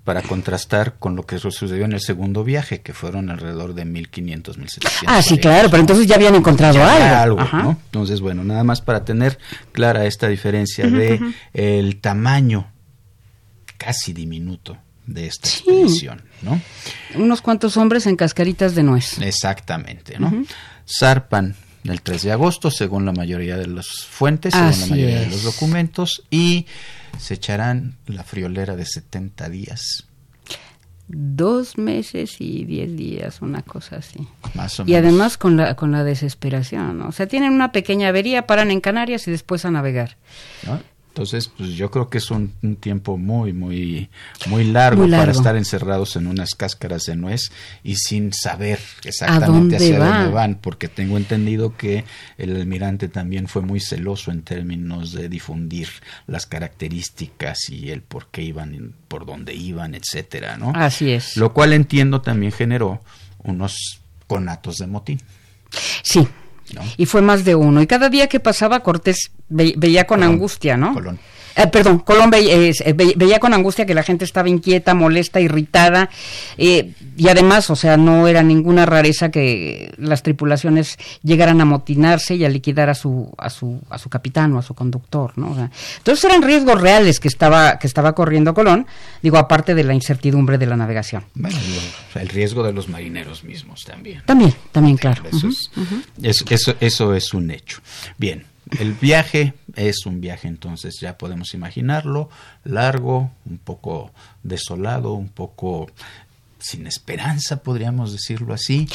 [0.05, 4.57] para contrastar con lo que sucedió en el segundo viaje, que fueron alrededor de 1500,
[4.59, 5.03] 1700.
[5.07, 7.43] Ah, sí, claro, pero entonces ya habían encontrado algo.
[7.51, 7.71] ¿no?
[7.85, 9.39] Entonces, bueno, nada más para tener
[9.71, 11.19] clara esta diferencia de
[11.53, 12.71] el tamaño
[13.77, 16.61] casi diminuto de esta expedición, ¿no?
[17.15, 19.19] Unos cuantos hombres en cascaritas de nuez.
[19.19, 20.45] Exactamente, ¿no?
[20.87, 21.55] Zarpan
[21.87, 25.43] el 3 de agosto, según la mayoría de las fuentes, según la mayoría de los
[25.43, 26.65] documentos, y
[27.19, 30.05] se echarán la friolera de 70 días.
[31.07, 34.27] Dos meses y diez días, una cosa así.
[34.87, 38.81] y además con la, con la desesperación, O sea, tienen una pequeña avería, paran en
[38.81, 40.17] Canarias y después a navegar.
[41.15, 42.51] Entonces, pues yo creo que es un,
[42.81, 44.09] tiempo muy, muy,
[44.47, 47.53] muy largo, para estar encerrados en unas cáscaras de nuez
[47.85, 52.03] y sin saber exactamente hacia dónde van, porque tengo entendido que
[52.37, 55.87] el almirante también fue muy celoso en términos de difundir
[56.27, 60.73] las características y el por qué iban, por dónde iban, etcétera, ¿no?
[60.75, 61.37] Así es.
[61.37, 62.99] Lo cual entiendo también generó
[63.41, 65.21] unos conatos de motín.
[66.03, 66.27] Sí,
[66.97, 67.81] y fue más de uno.
[67.81, 70.95] Y cada día que pasaba, Cortés veía con angustia, ¿no?
[71.55, 72.73] Eh, perdón, Colón eh,
[73.15, 76.09] veía, con angustia que la gente estaba inquieta, molesta, irritada,
[76.57, 82.35] eh, y además, o sea, no era ninguna rareza que las tripulaciones llegaran a motinarse
[82.35, 85.55] y a liquidar a su, a su, a su capitán o a su conductor, ¿no?
[85.97, 88.85] entonces eran riesgos reales que estaba, que estaba corriendo Colón,
[89.21, 91.23] digo, aparte de la incertidumbre de la navegación.
[91.35, 91.57] Bueno,
[92.15, 94.23] el riesgo de los marineros mismos también.
[94.25, 95.23] También, también, claro.
[96.21, 97.79] eso, eso es un hecho.
[98.17, 98.45] Bien,
[98.79, 102.29] el viaje es un viaje, entonces ya podemos imaginarlo,
[102.63, 104.11] largo, un poco
[104.43, 105.87] desolado, un poco
[106.59, 108.87] sin esperanza, podríamos decirlo así,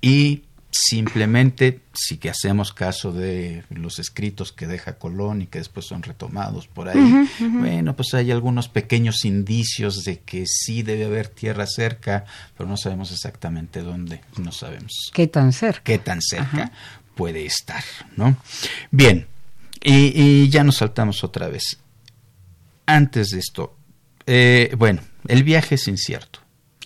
[0.00, 5.86] y simplemente, si que hacemos caso de los escritos que deja Colón y que después
[5.86, 11.28] son retomados por ahí, bueno, pues hay algunos pequeños indicios de que sí debe haber
[11.28, 12.24] tierra cerca,
[12.56, 15.10] pero no sabemos exactamente dónde, no sabemos.
[15.12, 15.82] ¿Qué tan cerca?
[15.84, 16.72] ¿Qué tan cerca?
[17.14, 17.82] Puede estar,
[18.16, 18.36] ¿no?
[18.90, 19.26] Bien,
[19.82, 21.78] y, ya nos saltamos otra vez.
[22.86, 23.76] Antes de esto,
[24.26, 26.40] eh, bueno, el viaje es incierto.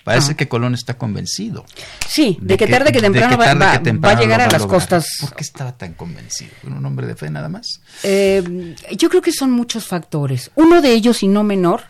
[0.05, 0.37] Parece ah.
[0.37, 1.67] que Colón está convencido.
[2.09, 5.05] Sí, de, que, tarde que temprano, va, a llegar a, las costas.
[5.21, 6.53] ¿Por qué estaba tan convencido?
[6.63, 7.81] ¿Un hombre de fe nada más?
[8.05, 10.53] Eh, yo creo que son muchos factores.
[10.55, 11.87] Uno de ellos, y no menor,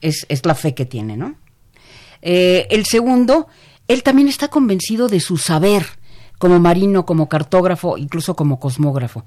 [0.00, 1.34] es, es la fe que tiene, ¿no?
[2.22, 3.48] Eh, el segundo,
[3.88, 5.84] él también está convencido de su saber
[6.42, 9.24] como marino, como cartógrafo, incluso como cosmógrafo.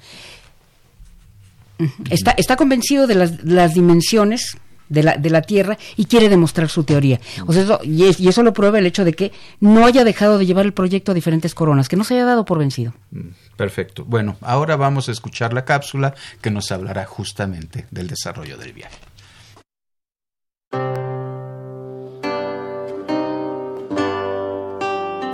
[2.09, 4.57] Está, está convencido de las, dimensiones
[4.89, 7.21] de la, Tierra y quiere demostrar su teoría.
[7.47, 10.45] O sea, eso, y, eso lo prueba el hecho de que no haya dejado de
[10.45, 12.93] llevar el proyecto a diferentes coronas, que no se haya dado por vencido.
[13.11, 14.03] Mm, perfecto.
[14.03, 18.97] Bueno, ahora vamos a escuchar la cápsula que nos hablará justamente del desarrollo del viaje.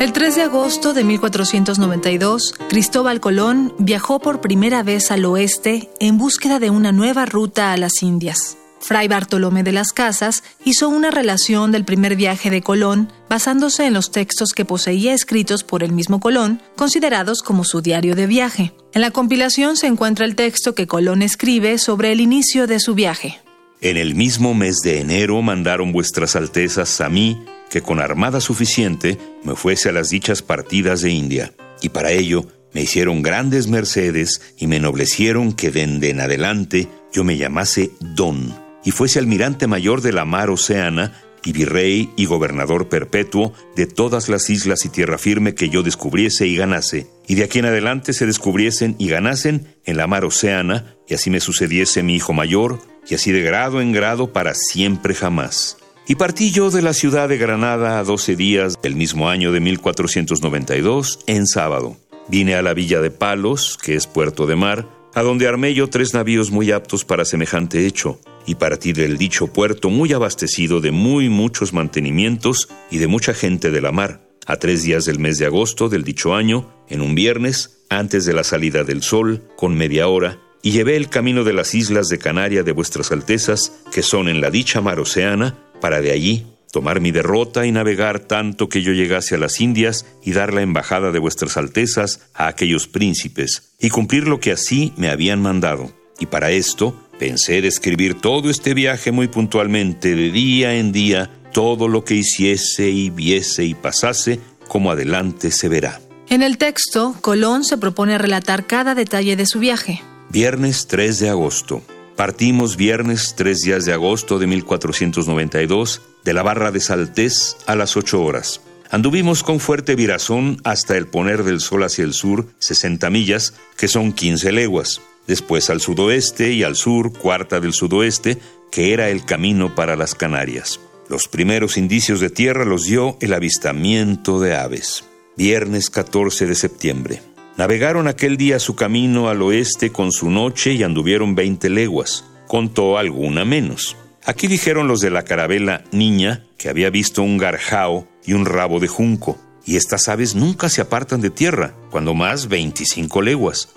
[0.01, 6.17] El 3 de agosto de 1492, Cristóbal Colón viajó por primera vez al oeste en
[6.17, 8.57] búsqueda de una nueva ruta a las Indias.
[8.79, 13.93] Fray Bartolomé de las Casas hizo una relación del primer viaje de Colón basándose en
[13.93, 18.73] los textos que poseía escritos por el mismo Colón, considerados como su diario de viaje.
[18.95, 22.95] En la compilación se encuentra el texto que Colón escribe sobre el inicio de su
[22.95, 23.39] viaje.
[23.81, 27.37] En el mismo mes de enero mandaron vuestras altezas a mí
[27.71, 32.45] que con armada suficiente me fuese a las dichas partidas de India, y para ello
[32.73, 38.53] me hicieron grandes mercedes y me ennoblecieron que dende en adelante yo me llamase Don,
[38.83, 44.29] y fuese almirante mayor de la mar oceana, y virrey y gobernador perpetuo de todas
[44.29, 48.13] las islas y tierra firme que yo descubriese y ganase, y de aquí en adelante
[48.13, 52.79] se descubriesen y ganasen en la mar oceana, y así me sucediese mi hijo mayor,
[53.09, 55.77] y así de grado en grado para siempre jamás.
[56.07, 59.59] Y partí yo de la ciudad de Granada a doce días del mismo año de
[59.59, 61.95] 1492, en sábado.
[62.27, 65.89] Vine a la villa de Palos, que es puerto de mar, a donde armé yo
[65.89, 70.91] tres navíos muy aptos para semejante hecho, y partí del dicho puerto muy abastecido de
[70.91, 75.37] muy muchos mantenimientos y de mucha gente de la mar, a tres días del mes
[75.37, 79.75] de agosto del dicho año, en un viernes, antes de la salida del sol, con
[79.75, 84.01] media hora, y llevé el camino de las islas de Canaria de vuestras altezas, que
[84.01, 88.69] son en la dicha mar oceana, para de allí tomar mi derrota y navegar tanto
[88.69, 92.87] que yo llegase a las Indias y dar la embajada de vuestras altezas a aquellos
[92.87, 95.91] príncipes, y cumplir lo que así me habían mandado.
[96.19, 101.29] Y para esto pensé de escribir todo este viaje muy puntualmente, de día en día,
[101.51, 105.99] todo lo que hiciese y viese y pasase, como adelante se verá.
[106.29, 110.01] En el texto, Colón se propone relatar cada detalle de su viaje.
[110.29, 111.81] Viernes 3 de agosto.
[112.21, 117.97] Partimos viernes 3 días de agosto de 1492 de la barra de Saltés a las
[117.97, 118.61] 8 horas.
[118.91, 123.87] Anduvimos con fuerte virazón hasta el poner del sol hacia el sur, 60 millas, que
[123.87, 125.01] son 15 leguas.
[125.25, 128.37] Después al sudoeste y al sur, cuarta del sudoeste,
[128.71, 130.79] que era el camino para las Canarias.
[131.09, 135.05] Los primeros indicios de tierra los dio el avistamiento de aves.
[135.37, 137.30] Viernes 14 de septiembre.
[137.57, 142.23] Navegaron aquel día su camino al oeste con su noche y anduvieron 20 leguas.
[142.47, 143.97] Contó alguna menos.
[144.25, 148.79] Aquí dijeron los de la carabela Niña que había visto un garjao y un rabo
[148.79, 153.69] de junco, y estas aves nunca se apartan de tierra, cuando más 25 leguas.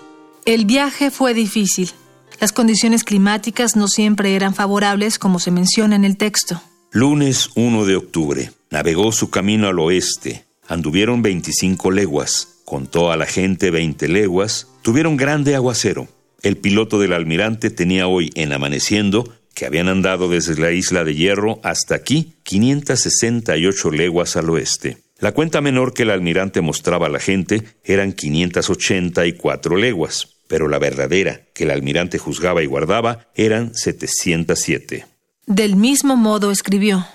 [0.45, 1.91] El viaje fue difícil.
[2.39, 6.61] Las condiciones climáticas no siempre eran favorables, como se menciona en el texto.
[6.91, 8.51] Lunes 1 de octubre.
[8.69, 10.45] Navegó su camino al oeste.
[10.67, 12.54] Anduvieron 25 leguas.
[12.65, 14.67] Contó a la gente 20 leguas.
[14.81, 16.07] Tuvieron grande aguacero.
[16.41, 21.15] El piloto del almirante tenía hoy en amaneciendo que habían andado desde la isla de
[21.15, 24.97] Hierro hasta aquí 568 leguas al oeste.
[25.19, 30.77] La cuenta menor que el almirante mostraba a la gente eran 584 leguas, pero la
[30.77, 35.05] verdadera que el almirante juzgaba y guardaba eran 707.
[35.47, 37.07] Del mismo modo escribió.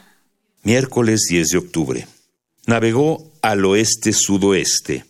[0.63, 2.07] Miércoles 10 de octubre.
[2.67, 5.05] Navegó al oeste-sudoeste.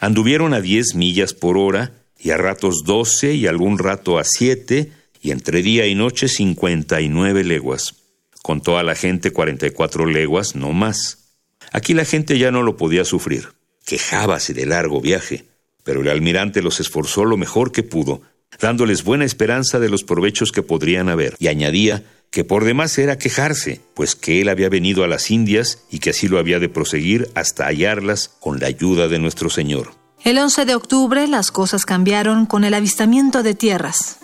[0.00, 4.92] Anduvieron a 10 millas por hora y a ratos 12 y algún rato a 7
[5.24, 7.94] y entre día y noche cincuenta y nueve leguas.
[8.42, 11.30] Contó a la gente cuarenta y cuatro leguas, no más.
[11.72, 13.48] Aquí la gente ya no lo podía sufrir.
[13.86, 15.46] Quejábase de largo viaje,
[15.82, 18.20] pero el almirante los esforzó lo mejor que pudo,
[18.60, 22.04] dándoles buena esperanza de los provechos que podrían haber, y añadía
[22.34, 26.10] que por demás era quejarse, pues que él había venido a las Indias y que
[26.10, 29.92] así lo había de proseguir hasta hallarlas con la ayuda de nuestro Señor.
[30.24, 34.18] El 11 de octubre las cosas cambiaron con el avistamiento de tierras.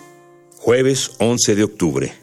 [0.57, 2.13] Jueves 11 de octubre.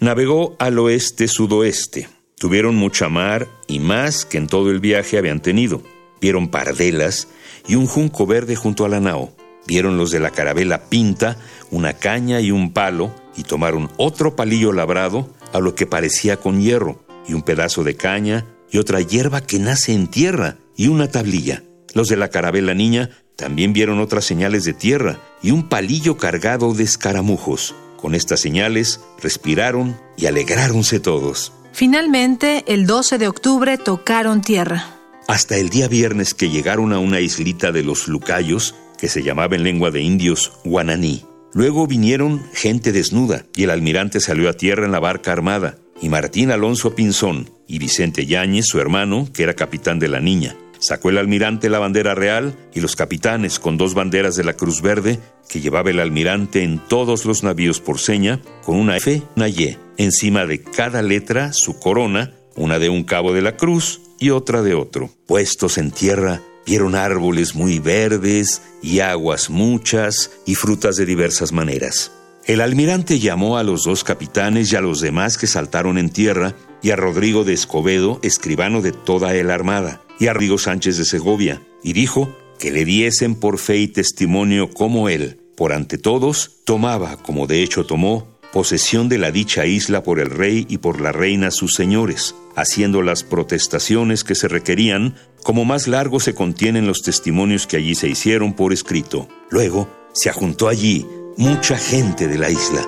[0.00, 2.10] Navegó al oeste-sudoeste.
[2.36, 5.82] Tuvieron mucha mar y más que en todo el viaje habían tenido.
[6.20, 7.26] Vieron pardelas
[7.66, 9.34] y un junco verde junto a la nao.
[9.66, 11.38] Vieron los de la carabela Pinta,
[11.70, 16.60] una caña y un palo, y tomaron otro palillo labrado a lo que parecía con
[16.60, 21.10] hierro, y un pedazo de caña, y otra hierba que nace en tierra, y una
[21.10, 21.62] tablilla.
[21.94, 26.74] Los de la carabela niña también vieron otras señales de tierra, y un palillo cargado
[26.74, 27.74] de escaramujos.
[27.96, 31.52] Con estas señales respiraron y alegráronse todos.
[31.72, 34.96] Finalmente, el 12 de octubre tocaron tierra.
[35.28, 39.56] Hasta el día viernes que llegaron a una islita de los Lucayos, que se llamaba
[39.56, 41.24] en lengua de indios Guananí.
[41.52, 46.08] Luego vinieron gente desnuda y el almirante salió a tierra en la barca armada, y
[46.08, 50.56] Martín Alonso Pinzón y Vicente Yáñez, su hermano, que era capitán de la niña.
[50.78, 54.80] Sacó el almirante la bandera real y los capitanes con dos banderas de la Cruz
[54.80, 59.48] Verde que llevaba el almirante en todos los navíos por seña, con una F, una
[59.48, 64.30] Y, encima de cada letra su corona, una de un cabo de la cruz y
[64.30, 65.10] otra de otro.
[65.26, 72.12] Puestos en tierra, vieron árboles muy verdes y aguas muchas y frutas de diversas maneras.
[72.44, 76.54] El almirante llamó a los dos capitanes y a los demás que saltaron en tierra
[76.82, 81.06] y a Rodrigo de Escobedo, escribano de toda el armada, y a Rigo Sánchez de
[81.06, 86.60] Segovia, y dijo que le diesen por fe y testimonio como él, por ante todos,
[86.66, 91.00] tomaba, como de hecho tomó, posesión de la dicha isla por el rey y por
[91.00, 96.86] la reina sus señores, haciendo las protestaciones que se requerían, como más largo se contienen
[96.86, 99.28] los testimonios que allí se hicieron por escrito.
[99.50, 101.06] Luego se ajuntó allí
[101.36, 102.82] mucha gente de la isla.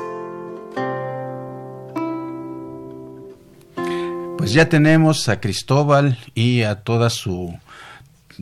[4.37, 7.55] Pues ya tenemos a Cristóbal y a toda su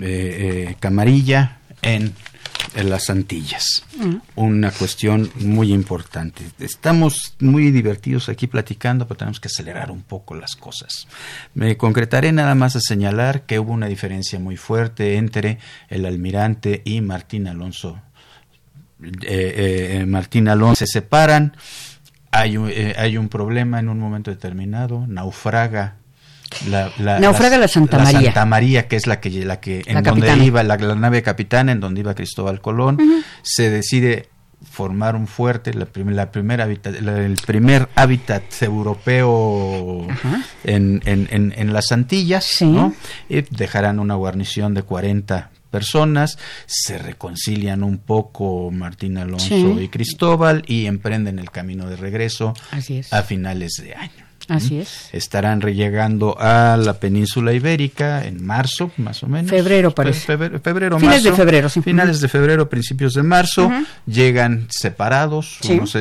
[0.01, 0.05] eh,
[0.71, 2.15] eh, camarilla en,
[2.85, 3.85] las Antillas.
[3.97, 4.17] Mm.
[4.37, 6.45] Una cuestión muy importante.
[6.59, 11.09] Estamos muy divertidos aquí platicando, pero tenemos que acelerar un poco las cosas.
[11.55, 15.59] Me concretaré nada más a señalar que hubo una diferencia muy fuerte entre
[15.89, 18.01] el almirante y Martín Alonso
[19.23, 21.57] eh, Martín Alonso se separan,
[22.33, 25.99] hay un, hay un problema en un momento determinado, naufraga
[26.69, 28.21] la, naufraga la, Santa María.
[28.21, 31.81] Santa María, que es la que, la que en donde iba la, nave capitana, en
[31.81, 32.99] donde iba Cristóbal Colón,
[33.43, 34.29] se decide
[34.71, 40.07] formar un fuerte, la, la primera el primer hábitat europeo
[40.65, 42.93] en, en, en, las Antillas, ¿no?
[43.29, 50.65] y dejarán una guarnición de 40 personas, se reconcilian un poco Martín Alonso y Cristóbal
[50.67, 52.55] y emprenden el camino de regreso
[53.11, 54.28] a finales de año.
[54.49, 55.11] Así es.
[55.13, 59.51] Estarán llegando a la península ibérica en marzo, más o menos.
[59.51, 60.21] Febrero, parece.
[60.61, 61.83] febrero, Finales de febrero, sí.
[61.83, 63.71] Finales de febrero, principios de marzo.
[64.07, 65.59] Llegan separados.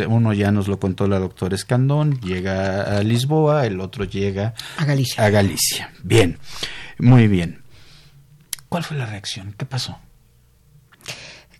[0.07, 2.19] Uno, ya nos lo contó la doctora Escandón.
[2.21, 5.25] Llega a Lisboa, el otro llega a Galicia.
[5.25, 5.91] A Galicia.
[6.03, 6.37] Bien,
[6.99, 7.61] muy bien.
[8.69, 9.53] ¿Cuál fue la reacción?
[9.57, 9.97] ¿Qué pasó?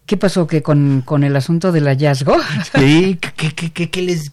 [0.08, 2.38] ¿Qué pasó que con, el asunto del hallazgo?
[2.80, 4.32] Sí, ¿qué, les,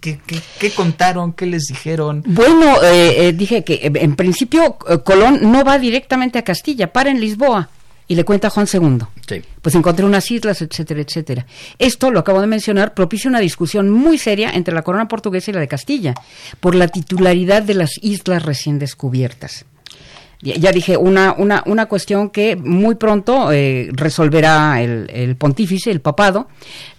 [0.76, 1.32] contaron?
[1.32, 2.22] ¿Qué les dijeron?
[2.26, 7.10] Bueno, eh, eh, dije que eh, en principio Colón no va directamente a Castilla, para
[7.10, 7.68] en Lisboa.
[8.06, 8.98] Y le cuenta a Juan II.
[9.26, 9.42] Sí.
[9.62, 11.46] Pues encontré unas islas, etcétera, etcétera.
[11.78, 15.54] Esto, lo acabo de mencionar, propicia una discusión muy seria entre la corona portuguesa y
[15.54, 16.14] la de Castilla,
[16.60, 19.64] por la titularidad de las islas recién descubiertas
[20.40, 26.00] ya dije, una, una, una cuestión que muy pronto eh, resolverá el, el, pontífice, el
[26.00, 26.48] papado,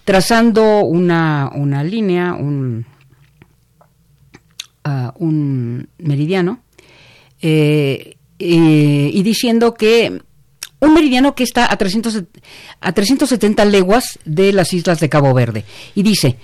[0.03, 2.85] trazando una, una línea, un,
[4.85, 6.61] uh, un meridiano,
[7.41, 10.19] eh, y diciendo que
[10.79, 12.23] un meridiano que está a, 300,
[12.81, 15.65] a 370 leguas de las islas de Cabo Verde.
[15.95, 16.37] Y dice,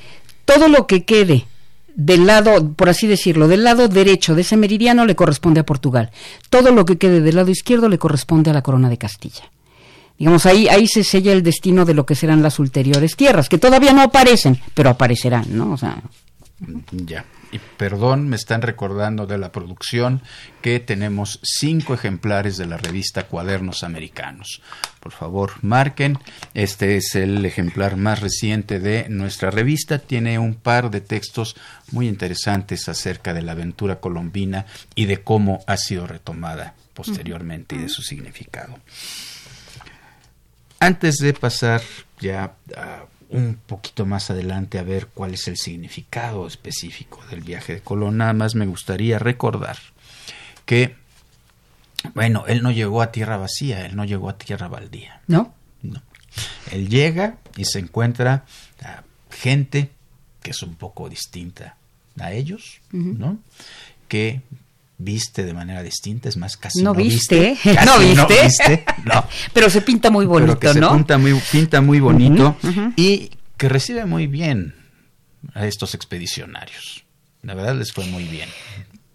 [0.46, 1.46] todo lo que quede
[1.96, 6.12] del lado, por así decirlo, del lado derecho de ese meridiano le corresponde a Portugal.
[6.50, 9.52] Todo lo que quede del lado izquierdo le corresponde a la corona de Castilla.
[10.18, 13.58] Digamos, ahí, ahí se sella el destino de lo que serán las ulteriores tierras, que
[13.58, 15.74] todavía no aparecen, pero aparecerán, ¿no?
[15.74, 16.02] O sea.
[16.92, 20.22] Ya y perdón, me están recordando de la producción
[20.62, 24.62] que tenemos cinco ejemplares de la revista Cuadernos Americanos.
[25.00, 26.18] Por favor, marquen.
[26.54, 30.00] Este es el ejemplar más reciente de nuestra revista.
[30.00, 31.56] Tiene un par de textos
[31.92, 37.80] muy interesantes acerca de la aventura colombina y de cómo ha sido retomada posteriormente y
[37.80, 38.78] de su significado.
[40.80, 41.82] Antes de pasar
[42.20, 47.76] ya a un poquito más adelante a ver cuál es el significado específico del viaje
[47.76, 48.18] de Colón.
[48.18, 49.78] Nada más me gustaría recordar
[50.66, 50.96] que,
[52.14, 55.22] bueno, él no llegó a tierra vacía, él no llegó a tierra baldía.
[55.28, 55.54] ¿No?
[55.82, 56.02] No.
[56.72, 58.46] Él llega y se encuentra
[58.84, 59.92] a gente
[60.42, 61.78] que es un poco distinta
[62.20, 63.40] a ellos, ¿no?
[64.08, 64.42] Que
[65.04, 70.10] viste de manera distinta, es más, casi no, viste, no viste, no pero se pinta
[70.10, 72.56] muy bonito, pero que Se pinta muy, pinta muy bonito
[72.96, 74.76] y que recibe muy bien
[75.54, 77.06] a estos expedicionarios.
[77.42, 78.50] La verdad les fue muy bien.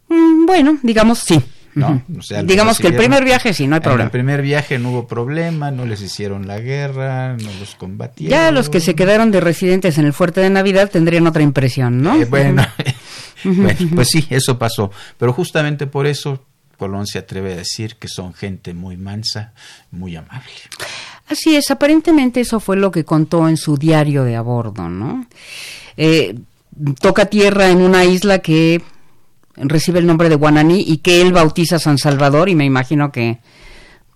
[0.08, 1.40] Mm, bueno, digamos sí.
[1.76, 2.02] ¿no?
[2.44, 4.04] Digamos que el primer viaje sí, no hay problema.
[4.04, 8.30] En el primer viaje no hubo problema, no les hicieron la guerra, no los combatieron.
[8.30, 12.00] Ya los que se quedaron de residentes en el fuerte de Navidad tendrían otra impresión,
[12.00, 12.16] ¿no?
[12.20, 12.66] Eh, bueno,
[13.46, 14.90] bueno, pues sí, eso pasó.
[15.18, 16.44] Pero justamente por eso
[16.76, 19.52] Colón se atreve a decir que son gente muy mansa,
[19.90, 20.50] muy amable.
[21.28, 25.26] Así es, aparentemente eso fue lo que contó en su diario de a bordo, ¿no?
[25.96, 26.38] Eh,
[27.00, 28.82] toca tierra en una isla que
[29.56, 33.38] recibe el nombre de Guananí y que él bautiza San Salvador y me imagino que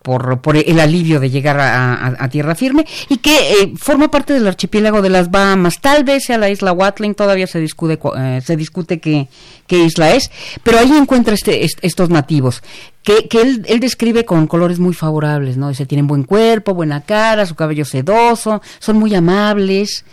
[0.03, 4.47] por, por el alivio de llegar a, tierra firme y que eh, forma parte del
[4.47, 5.81] archipiélago de las Bahamas.
[5.81, 9.29] Tal vez sea la isla Watling, todavía se discute, eh, se discute qué,
[9.71, 10.31] isla es,
[10.63, 12.63] pero ahí encuentra este, estos nativos
[13.03, 15.69] que, que él, él, describe con colores muy favorables, ¿no?
[15.69, 20.05] Dice, tienen buen cuerpo, buena cara, su cabello sedoso, son muy amables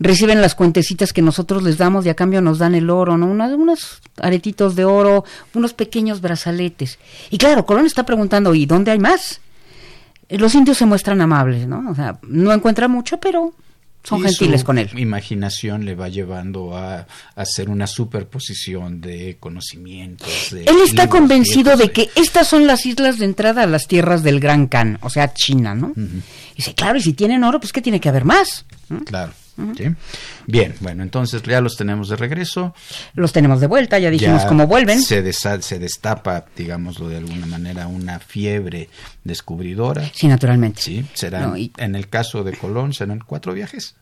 [0.00, 3.26] reciben las cuentecitas que nosotros les damos y a cambio nos dan el oro, ¿no?
[3.26, 5.24] unos aretitos de oro,
[5.54, 6.98] unos pequeños brazaletes.
[7.30, 9.40] Y claro, Colón está preguntando, ¿y dónde hay más?
[10.28, 11.90] Los indios se muestran amables, ¿no?
[11.90, 13.54] O sea, no encuentra mucho, pero
[14.04, 14.90] son gentiles con él.
[14.96, 20.52] imaginación le va llevando a, hacer una superposición de conocimientos.
[20.52, 24.40] él está convencido de que estas son las islas de entrada a las tierras del
[24.40, 25.92] Gran Khan, o sea, China, ¿no?
[26.56, 28.64] Dice, claro, y si tienen oro, pues que tiene que haber más.
[29.04, 29.32] Claro.
[30.46, 32.74] Bien, bueno, entonces ya los tenemos de regreso.
[33.14, 35.02] Los tenemos de vuelta, ya dijimos cómo vuelven.
[35.02, 38.88] Se, se destapa, digámoslo de alguna manera, una fiebre
[39.24, 40.08] descubridora.
[40.14, 40.80] Sí, naturalmente.
[40.80, 43.96] Sí, serán, en el caso de Colón, serán cuatro viajes.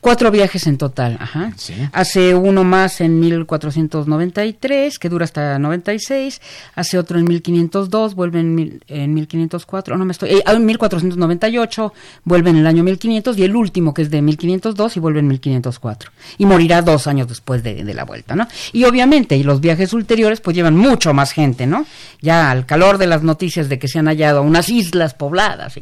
[0.00, 1.52] Cuatro viajes en total, ajá.
[1.56, 1.74] Sí.
[1.92, 6.40] Hace uno más en 1493, que dura hasta 96.
[6.74, 11.92] Hace otro en 1502, vuelve en, mil- en 1504, no me estoy, eh, en 1498,
[12.24, 15.28] vuelve en el año 1500 y el último que es de 1502 y vuelve en
[15.28, 16.10] 1504.
[16.38, 18.46] Y morirá dos años después de, de la vuelta, ¿no?
[18.72, 21.86] Y obviamente, y los viajes ulteriores pues llevan mucho más gente, ¿no?
[22.20, 25.74] Ya al calor de las noticias de que se han hallado unas islas pobladas,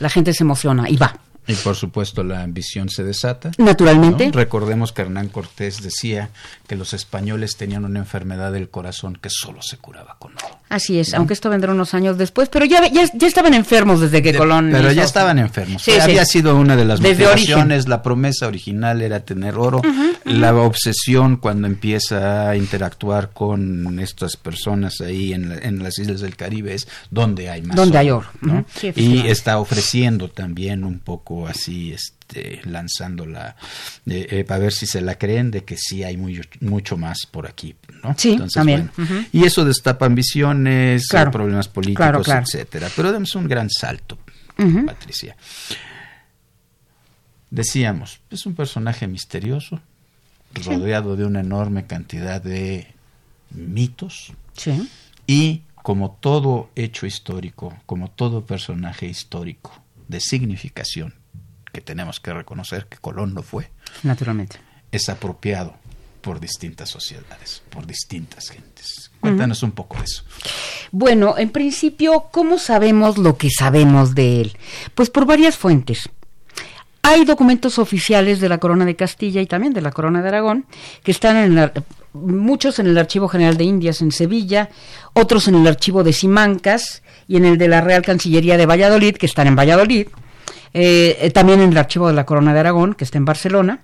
[0.00, 1.18] la gente se emociona y va.
[1.48, 3.50] Y por supuesto la ambición se desata.
[3.58, 4.26] Naturalmente.
[4.26, 4.32] ¿no?
[4.32, 6.30] Recordemos que Hernán Cortés decía
[6.66, 10.58] que los españoles tenían una enfermedad del corazón que solo se curaba con oro.
[10.68, 14.22] Así es, aunque esto vendrá unos años después, pero ya, ya, ya estaban enfermos desde
[14.22, 14.70] que De- Colón.
[14.72, 15.82] pero hizo- ya estaban enfermos.
[15.82, 16.00] Sí, sí.
[16.00, 17.86] Había sido una de las Desde motivaciones.
[17.88, 19.80] La promesa original era tener oro.
[20.24, 26.20] La obsesión cuando empieza a interactuar con estas personas ahí en, la- en las islas
[26.20, 28.26] del Caribe es donde hay más Donde hay oro.
[28.40, 28.54] ¿no?
[28.54, 28.64] Ujú.
[28.74, 33.56] Sí, y está ofreciendo también un poco así, este, lanzando la,
[34.06, 37.26] eh, eh, para ver si se la creen de que sí hay muy, mucho más
[37.28, 37.74] por aquí,
[38.04, 38.14] ¿no?
[38.16, 38.90] Sí, también.
[38.96, 39.24] bueno.
[39.32, 41.30] Y eso destapa ambiciones, Claro.
[41.30, 42.42] eh, problemas políticos, Claro, claro.
[42.46, 42.88] etcétera.
[42.94, 44.16] Pero demos un gran salto.
[44.86, 45.36] Patricia.
[47.50, 49.80] Decíamos, es un personaje misterioso,
[50.64, 52.86] rodeado de una enorme cantidad de
[53.50, 54.88] mitos Sí.
[55.26, 59.72] y como todo hecho histórico, como todo personaje histórico
[60.08, 61.14] de significación
[61.76, 63.68] que tenemos que reconocer que Colón lo fue,
[64.02, 64.56] Naturalmente.
[64.90, 65.74] es apropiado
[66.22, 69.10] por distintas sociedades, por distintas gentes.
[69.20, 70.22] Cuéntanos un poco de eso.
[70.90, 74.56] Bueno, en principio, ¿cómo sabemos lo que sabemos de él?
[74.94, 76.08] Pues por varias fuentes.
[77.02, 80.64] Hay documentos oficiales de la Corona de Castilla y también de la Corona de Aragón
[81.04, 81.72] que están en la-
[82.14, 84.70] muchos en el Archivo General de Indias en Sevilla,
[85.12, 89.16] otros en el Archivo de Simancas y en el de la Real Cancillería de Valladolid,
[89.16, 90.08] que están en Valladolid,
[90.72, 93.80] eh, eh, también en el Archivo de la Corona de Aragón, que está en Barcelona.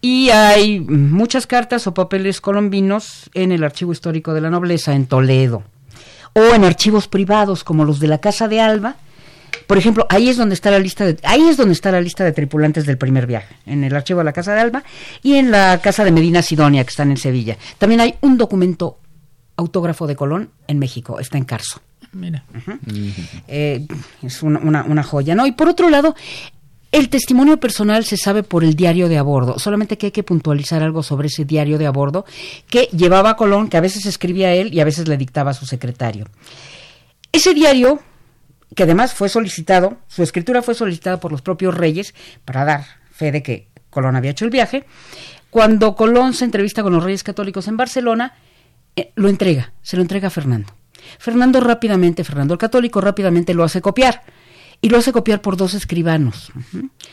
[0.00, 5.06] Y hay muchas cartas o papeles colombinos en el Archivo Histórico de la Nobleza en
[5.06, 5.62] Toledo.
[6.34, 8.96] O en archivos privados como los de la Casa de Alba.
[9.66, 12.24] Por ejemplo, ahí es donde está la lista de ahí es donde está la lista
[12.24, 14.82] de tripulantes del primer viaje, en el archivo de la Casa de Alba
[15.22, 17.56] y en la Casa de Medina Sidonia que están en Sevilla.
[17.78, 18.98] También hay un documento
[19.56, 21.80] autógrafo de Colón en México, está en Carso.
[22.12, 22.44] Mira.
[23.48, 23.86] Eh,
[24.22, 25.46] es una, una- una joya, ¿no?
[25.46, 26.14] Y por otro lado,
[26.92, 30.22] el testimonio personal se sabe por el diario de a bordo, solamente que hay que
[30.22, 32.26] puntualizar algo sobre ese diario de a bordo
[32.68, 35.54] que llevaba a Colón, que a veces escribía él y a veces le dictaba a
[35.54, 36.26] su secretario.
[37.32, 38.00] Ese diario,
[38.76, 43.32] que además fue solicitado, su escritura fue solicitada por los propios reyes para dar fe
[43.32, 44.84] de que Colón había hecho el viaje,
[45.48, 48.34] cuando Colón se entrevista con los reyes católicos en Barcelona,
[48.96, 50.74] eh, lo entrega, se lo entrega a Fernando.
[51.18, 54.22] Fernando rápidamente, Fernando el Católico rápidamente lo hace copiar.
[54.84, 56.50] Y lo hace copiar por dos escribanos.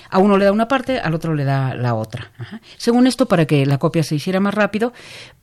[0.09, 2.31] A uno le da una parte, al otro le da la otra.
[2.77, 4.91] Según esto, para que la copia se hiciera más rápido,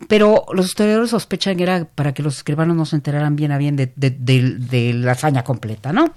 [0.08, 3.58] pero los historiadores sospechan que era para que los escribanos no se enteraran bien a
[3.58, 6.12] bien de- de la hazaña completa, ¿no?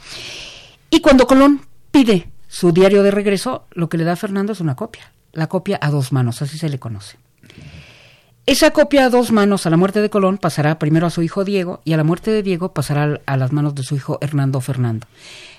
[0.90, 1.62] Y cuando Colón
[1.92, 5.12] pide su diario de regreso, lo que le da a Fernando es una copia.
[5.34, 7.18] La copia a dos manos, así se le conoce.
[8.50, 11.44] Esa copia a dos manos a la muerte de Colón pasará primero a su hijo
[11.46, 14.60] Diego y a la muerte de Diego pasará a las manos de su hijo Hernando
[14.60, 15.06] Fernando.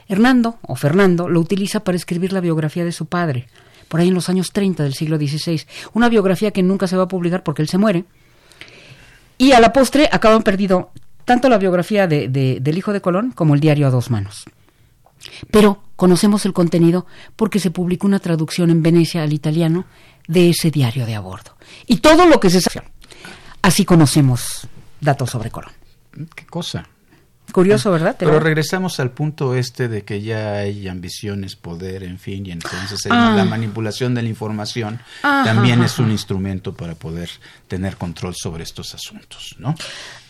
[0.09, 3.47] Hernando o Fernando lo utiliza para escribir la biografía de su padre,
[3.87, 5.63] por ahí en los años 30 del siglo XVI.
[5.93, 8.07] Una biografía que nunca se va a publicar porque él se muere.
[9.39, 10.91] Y a la postre acaban perdido
[11.25, 14.47] tanto la biografía de- de- del hijo de Colón como el diario a dos manos.
[15.51, 17.07] Pero conocemos el contenido
[17.37, 19.85] porque se publicó una traducción en Venecia al italiano
[20.27, 21.57] de ese diario de a bordo.
[21.87, 22.89] Y todo lo que se sabe.
[23.63, 24.67] Así conocemos
[25.01, 25.73] datos sobre Colón.
[26.35, 26.87] ¿Qué cosa?
[27.53, 28.15] Curioso, ¿verdad?
[28.17, 33.05] Pero regresamos al punto este de que ya hay ambiciones, poder, en fin, y entonces
[33.07, 33.35] el- Ah.
[33.37, 37.29] la manipulación de la información también es un instrumento para poder
[37.67, 39.75] tener control sobre estos asuntos, ¿no?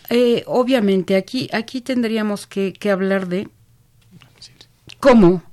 [0.09, 3.47] Eh, obviamente, aquí, aquí tendríamos que, que hablar de
[5.01, 5.43] cómo,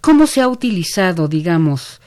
[0.00, 2.00] cómo se ha utilizado, digamos,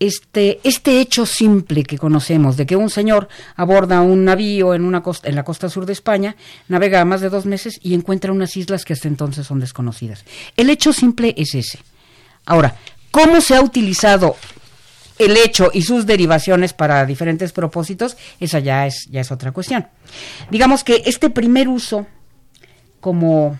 [0.00, 5.02] este, este hecho simple que conocemos, de que un señor aborda un navío en, una
[5.22, 6.36] en la costa sur de España,
[6.68, 10.24] navega más de dos meses y encuentra unas islas que hasta entonces son desconocidas.
[10.56, 11.78] El hecho simple es ese.
[12.44, 12.76] Ahora,
[13.10, 14.36] ¿cómo se ha utilizado
[15.18, 18.16] el hecho y sus derivaciones para diferentes propósitos?
[18.40, 19.86] Esa ya es, ya es otra cuestión.
[20.50, 22.06] Digamos que este primer uso
[23.00, 23.58] como,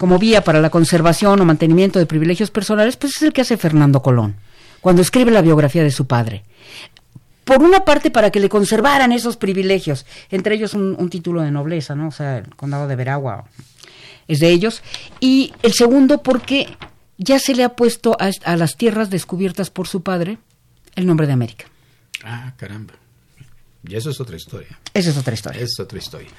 [0.00, 3.58] como vía para la conservación o mantenimiento de privilegios personales, pues es el que hace
[3.58, 4.36] Fernando Colón,
[4.80, 6.42] cuando escribe la biografía de su padre.
[7.44, 11.50] Por una parte, para que le conservaran esos privilegios, entre ellos un, un título de
[11.50, 12.08] nobleza, ¿no?
[12.08, 13.44] O sea, el condado de Veragua
[14.26, 14.82] es de ellos.
[15.20, 16.66] Y el segundo, porque
[17.18, 20.38] ya se le ha puesto a, las tierras descubiertas por su padre
[20.94, 21.66] el nombre de América.
[22.24, 22.94] Ah, caramba.
[23.86, 24.78] Y eso es otra historia.
[24.94, 25.60] Esa es otra historia.
[25.60, 26.30] Es otra historia.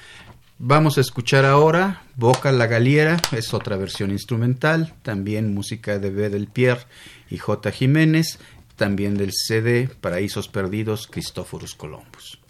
[0.64, 6.30] Vamos a escuchar ahora Boca la Galiera, es otra versión instrumental, también música de B.
[6.30, 6.86] del Pierre
[7.28, 7.72] y J.
[7.72, 8.38] Jiménez,
[8.76, 12.41] también del CD Paraísos Perdidos, Cristóforos Columbus.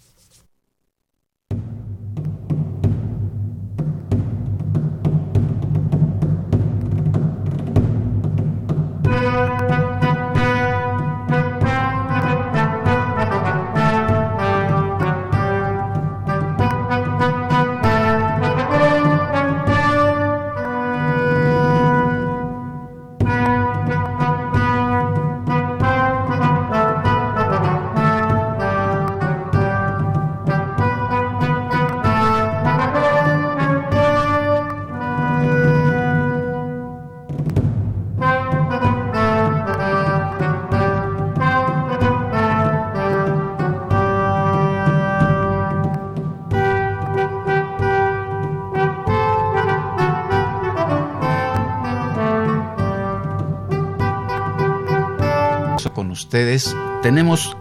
[57.03, 57.57] Tenemos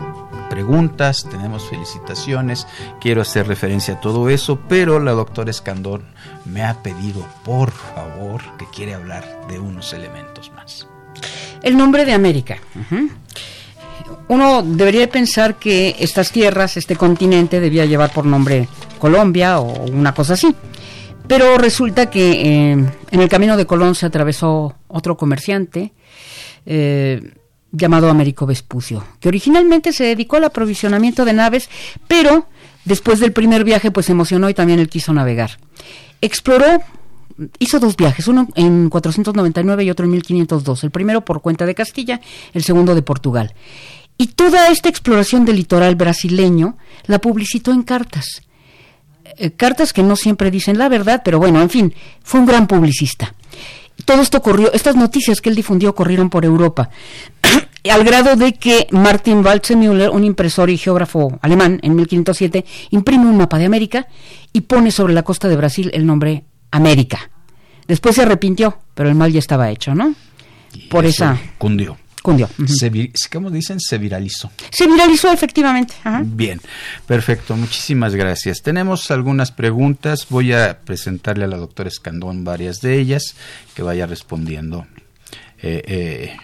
[0.49, 2.67] preguntas, tenemos felicitaciones,
[2.99, 6.03] quiero hacer referencia a todo eso, pero la doctora Escandón
[6.45, 10.87] me ha pedido, por favor, que quiere hablar de unos elementos más.
[11.63, 12.57] El nombre de América.
[14.27, 18.67] Uno debería pensar que estas tierras, este continente, debía llevar por nombre
[18.99, 20.53] Colombia o una cosa así.
[21.27, 25.93] Pero resulta que eh, en el camino de Colón se atravesó otro comerciante,
[26.65, 27.35] eh,
[27.71, 31.69] llamado Américo Vespucio, que originalmente se dedicó al aprovisionamiento de naves,
[32.07, 32.47] pero
[32.85, 35.57] después del primer viaje pues se emocionó y también él quiso navegar.
[36.19, 36.81] Exploró,
[37.59, 41.75] hizo dos viajes, uno en 499 y otro en 1502, el primero por cuenta de
[41.75, 42.19] Castilla,
[42.53, 43.53] el segundo de Portugal.
[44.17, 48.43] Y toda esta exploración del litoral brasileño la publicitó en cartas.
[49.37, 52.67] Eh, cartas que no siempre dicen la verdad, pero bueno, en fin, fue un gran
[52.67, 53.33] publicista
[54.05, 56.89] todo esto ocurrió, estas noticias que él difundió corrieron por Europa,
[57.89, 63.37] al grado de que Martin Waldseemüller, un impresor y geógrafo alemán, en 1507, imprime un
[63.37, 64.07] mapa de América
[64.53, 67.29] y pone sobre la costa de Brasil el nombre América.
[67.87, 70.15] Después se arrepintió, pero el mal ya estaba hecho, ¿no?
[70.89, 71.39] por esa...
[71.57, 71.97] Cundió.
[72.21, 72.49] Cundió.
[73.31, 73.79] ¿Cómo dicen?
[73.79, 74.51] Se viralizó.
[74.69, 75.95] Se viralizó, efectivamente.
[76.23, 76.61] Bien,
[77.07, 77.55] perfecto.
[77.55, 78.61] Muchísimas gracias.
[78.61, 80.27] Tenemos algunas preguntas.
[80.29, 83.35] Voy a presentarle a la doctora Escandón varias de ellas,
[83.73, 84.85] que vaya respondiendo
[85.63, 86.37] eh, eh,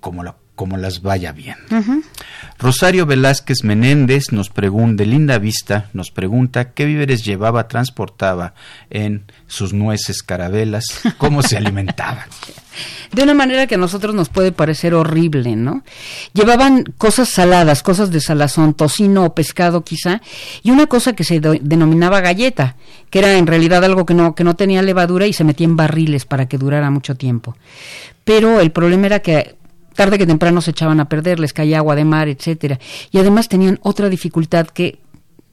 [0.00, 1.56] como la como las vaya bien.
[2.58, 8.54] Rosario Velázquez Menéndez nos pregunta, de Linda Vista, nos pregunta qué víveres llevaba, transportaba
[8.90, 10.84] en sus nueces carabelas,
[11.18, 12.26] cómo se alimentaban.
[13.12, 15.82] De una manera que a nosotros nos puede parecer horrible, ¿no?
[16.32, 20.22] Llevaban cosas saladas, cosas de salazón, tocino o pescado quizá,
[20.62, 22.76] y una cosa que se denominaba galleta,
[23.10, 25.76] que era en realidad algo que no, que no tenía levadura y se metía en
[25.76, 27.56] barriles para que durara mucho tiempo.
[28.24, 29.56] Pero el problema era que
[29.94, 32.78] tarde que temprano se echaban a perder, les caía agua de mar, etcétera.
[33.10, 35.00] Y además tenían otra dificultad que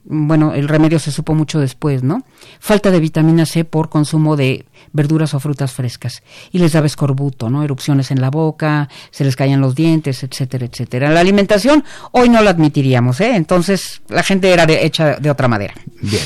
[0.04, 2.24] bueno, el remedio se supo mucho después, ¿no?
[2.58, 6.22] Falta de vitamina C por consumo de verduras o frutas frescas.
[6.50, 7.62] Y les daba escorbuto, ¿no?
[7.62, 11.10] Erupciones en la boca, se les caían los dientes, etcétera, etcétera.
[11.10, 13.36] La alimentación hoy no la admitiríamos, ¿eh?
[13.36, 15.74] Entonces la gente era hecha de otra madera.
[16.00, 16.24] Bien.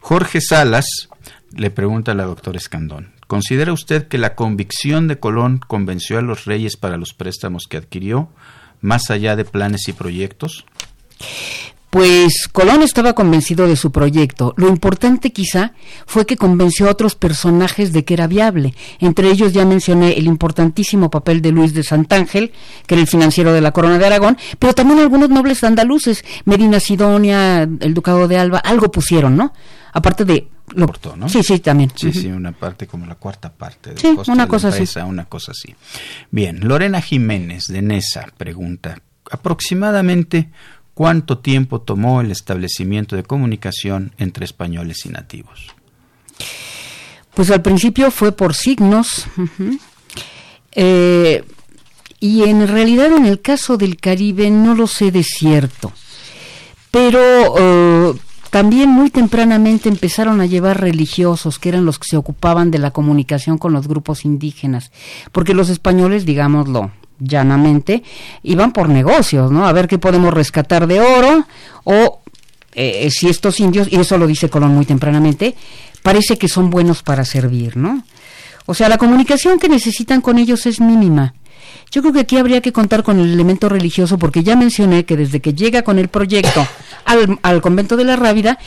[0.00, 1.08] Jorge Salas
[1.54, 3.12] le pregunta a la doctora Escandón.
[3.32, 7.78] ¿Considera usted que la convicción de Colón convenció a los reyes para los préstamos que
[7.78, 8.28] adquirió,
[8.82, 10.66] más allá de planes y proyectos?
[11.92, 14.54] Pues Colón estaba convencido de su proyecto.
[14.56, 15.74] Lo importante quizá
[16.06, 18.72] fue que convenció a otros personajes de que era viable.
[18.98, 22.52] Entre ellos ya mencioné el importantísimo papel de Luis de Santángel,
[22.86, 26.80] que era el financiero de la Corona de Aragón, pero también algunos nobles andaluces, Medina
[26.80, 29.52] Sidonia, el Ducado de Alba, algo pusieron, ¿no?
[29.92, 31.28] Aparte de lo cortó, ¿no?
[31.28, 31.92] Sí, sí, también.
[31.94, 34.98] Sí, sí, una parte como la cuarta parte del sí, una cosa así.
[35.00, 35.74] una cosa así.
[36.30, 38.96] Bien, Lorena Jiménez de Nesa pregunta,
[39.30, 40.48] aproximadamente
[40.94, 45.68] cuánto tiempo tomó el establecimiento de comunicación entre españoles y nativos.
[47.34, 49.26] Pues al principio fue por signos.
[50.74, 51.44] Eh,
[52.18, 55.92] y en realidad en el caso del Caribe no lo sé de cierto.
[56.90, 57.20] Pero
[57.58, 58.14] eh,
[58.48, 62.90] también muy tempranamente empezaron a llevar religiosos, que eran los que se ocupaban de la
[62.90, 64.92] comunicación con los grupos indígenas,
[65.30, 66.90] porque los españoles, digámoslo
[67.22, 68.02] llanamente,
[68.42, 69.66] iban por negocios, ¿no?
[69.66, 71.46] A ver qué podemos rescatar de oro
[71.84, 72.20] o
[72.74, 75.54] eh, si estos indios, y eso lo dice Colón muy tempranamente,
[76.02, 78.02] parece que son buenos para servir, ¿no?
[78.66, 81.34] O sea, la comunicación que necesitan con ellos es mínima.
[81.90, 85.16] Yo creo que aquí habría que contar con el elemento religioso porque ya mencioné que
[85.16, 86.66] desde que llega con el proyecto
[87.04, 88.58] al, al convento de la Rábida,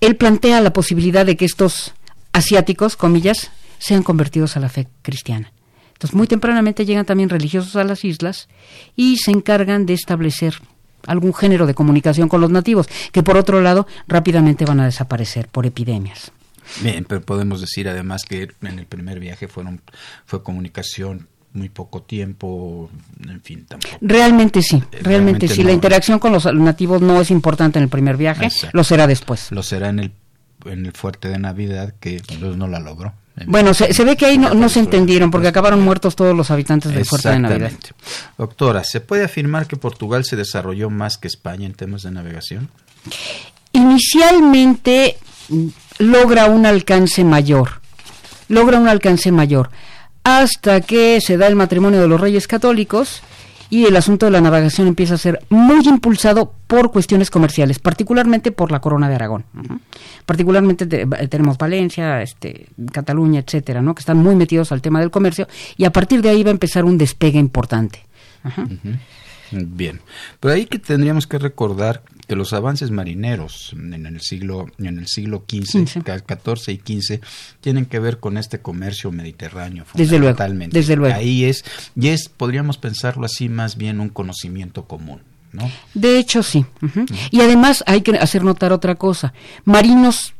[0.00, 1.92] él plantea la posibilidad de que estos
[2.32, 5.52] asiáticos, comillas, sean convertidos a la fe cristiana.
[6.00, 8.48] Entonces, muy tempranamente llegan también religiosos a las islas
[8.96, 10.54] y se encargan de establecer
[11.06, 15.48] algún género de comunicación con los nativos, que por otro lado rápidamente van a desaparecer
[15.48, 16.32] por epidemias.
[16.80, 19.82] Bien, pero podemos decir además que en el primer viaje fueron
[20.24, 22.88] fue comunicación muy poco tiempo,
[23.28, 23.98] en fin, tampoco.
[24.00, 25.60] Realmente sí, realmente, realmente sí.
[25.60, 25.66] No.
[25.66, 28.74] La interacción con los nativos no es importante en el primer viaje, Exacto.
[28.74, 29.52] lo será después.
[29.52, 30.12] Lo será en el,
[30.64, 33.12] en el fuerte de Navidad, que pues, no la logró.
[33.46, 36.50] Bueno, se, se, ve que ahí no, no, se entendieron porque acabaron muertos todos los
[36.50, 37.72] habitantes del fuerte de Navidad.
[38.36, 42.68] Doctora, ¿se puede afirmar que Portugal se desarrolló más que España en temas de navegación?
[43.72, 45.16] Inicialmente
[45.98, 47.80] logra un alcance mayor,
[48.48, 49.70] logra un alcance mayor,
[50.24, 53.22] hasta que se da el matrimonio de los reyes católicos
[53.70, 58.52] y el asunto de la navegación empieza a ser muy impulsado por cuestiones comerciales, particularmente
[58.52, 59.44] por la corona de Aragón.
[60.26, 63.94] Particularmente de, tenemos Valencia, este, Cataluña, etcétera, ¿no?
[63.94, 65.46] que están muy metidos al tema del comercio
[65.76, 68.06] y a partir de ahí va a empezar un despegue importante.
[68.44, 68.98] -huh.
[69.52, 70.00] Bien,
[70.38, 75.08] pero ahí que tendríamos que recordar que los avances marineros en el siglo en el
[75.08, 77.20] siglo XV, XIV y XV
[77.60, 80.38] tienen que ver con este comercio mediterráneo desde luego,
[80.70, 81.16] desde luego.
[81.16, 81.64] Ahí es
[81.96, 85.22] y es podríamos pensarlo así más bien un conocimiento común.
[85.52, 85.68] ¿No?
[85.94, 86.64] De hecho, sí.
[86.80, 87.28] Uh -huh.
[87.32, 89.32] Y además hay que hacer notar otra cosa.
[89.64, 90.34] Marinos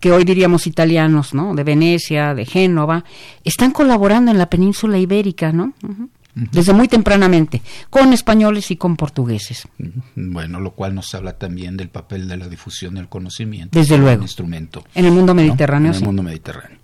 [0.00, 1.54] que hoy diríamos italianos, ¿no?
[1.54, 3.04] De Venecia, de Génova,
[3.42, 5.72] están colaborando en la península ibérica, ¿no?
[5.82, 9.66] Uh -huh desde muy tempranamente, con españoles y con portugueses.
[10.14, 13.78] Bueno, lo cual nos habla también del papel de la difusión del conocimiento.
[13.78, 14.22] Desde luego.
[14.22, 14.84] instrumento.
[14.94, 15.90] En el mundo mediterráneo.
[15.90, 15.96] ¿no?
[15.96, 16.78] En el mundo mediterráneo.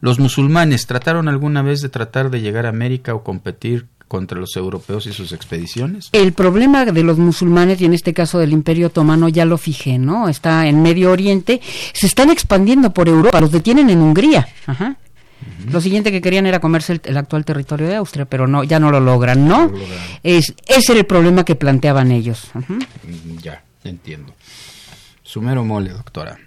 [0.00, 4.54] Los musulmanes trataron alguna vez de tratar de llegar a América o competir contra los
[4.56, 6.10] europeos y sus expediciones?
[6.12, 9.98] El problema de los musulmanes, y en este caso del Imperio Otomano, ya lo fijé,
[9.98, 10.28] ¿no?
[10.28, 11.60] Está en Medio Oriente,
[11.92, 14.46] se están expandiendo por Europa, los detienen en Hungría.
[14.66, 14.96] Ajá.
[15.70, 18.78] Lo siguiente que querían era comerse el, el, actual territorio de Austria, pero no, ya
[18.78, 19.66] no lo logran, ¿no?
[19.66, 19.78] Lo
[20.22, 22.50] es, ese era el problema que planteaban ellos.
[22.54, 22.86] Uh -huh.
[23.42, 24.34] Ya, entiendo.
[25.22, 26.38] Sumero Mole, doctora.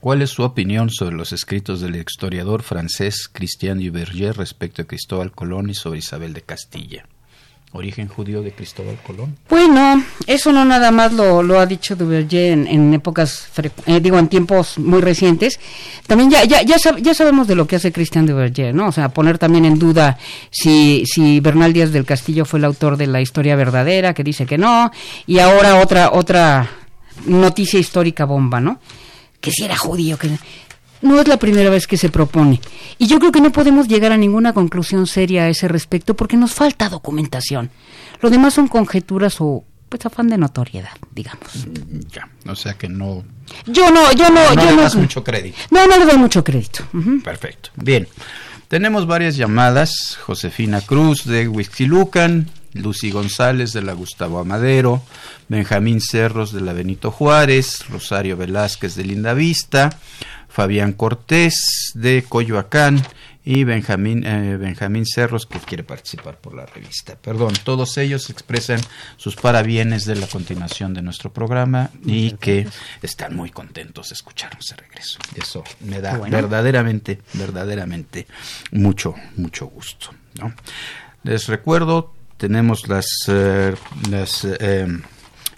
[0.00, 5.30] ¿Cuál es su opinión sobre los escritos del historiador francés Christian Duverger respecto a Cristóbal
[5.30, 7.04] Colón y sobre Isabel de Castilla?
[7.72, 9.36] Origen judío de Cristóbal Colón?
[9.48, 13.48] Bueno, eso no nada más lo, ha dicho Duverger en, en épocas,
[13.86, 15.60] eh, digo, en tiempos muy recientes.
[16.06, 18.88] También ya, ya, ya, ya, sabemos de lo que hace Christian Duverger, ¿no?
[18.88, 20.18] O sea, poner también en duda
[20.50, 24.46] si, si Bernal Díaz del Castillo fue el autor de la historia verdadera, que dice
[24.46, 24.90] que no,
[25.26, 26.68] y ahora otra, otra
[27.26, 28.80] noticia histórica bomba, ¿no?
[29.40, 30.30] Que si era judío, que
[31.02, 32.60] no es la primera vez que se propone.
[32.98, 36.36] Y yo creo que no podemos llegar a ninguna conclusión seria a ese respecto porque
[36.36, 37.70] nos falta documentación.
[38.20, 41.66] Lo demás son conjeturas o pues afán de notoriedad, digamos.
[42.12, 43.24] Ya, o sea que no.
[43.66, 44.82] Yo no, yo no, no yo le no.
[44.82, 45.58] das mucho crédito.
[45.70, 46.84] No, no le doy mucho crédito.
[46.92, 47.22] Uh -huh.
[47.22, 47.70] Perfecto.
[47.76, 48.06] Bien.
[48.68, 50.16] Tenemos varias llamadas.
[50.24, 55.02] Josefina Cruz de Huixquilucan, Lucy González de la Gustavo Amadero,
[55.48, 59.90] Benjamín Cerros de la Benito Juárez, Rosario Velázquez de Linda Vista,
[60.50, 63.02] Fabián Cortés de Coyoacán
[63.44, 67.16] y Benjamín, eh, Benjamín Cerros que quiere participar por la revista.
[67.16, 68.80] Perdón, todos ellos expresan
[69.16, 72.68] sus parabienes de la continuación de nuestro programa y que
[73.00, 75.18] están muy contentos de escucharnos de regreso.
[75.34, 76.36] Eso me da bueno.
[76.36, 78.26] verdaderamente, verdaderamente
[78.72, 80.10] mucho, mucho gusto.
[80.38, 80.52] ¿no?
[81.22, 83.74] Les recuerdo, tenemos las, eh,
[84.10, 84.86] las eh,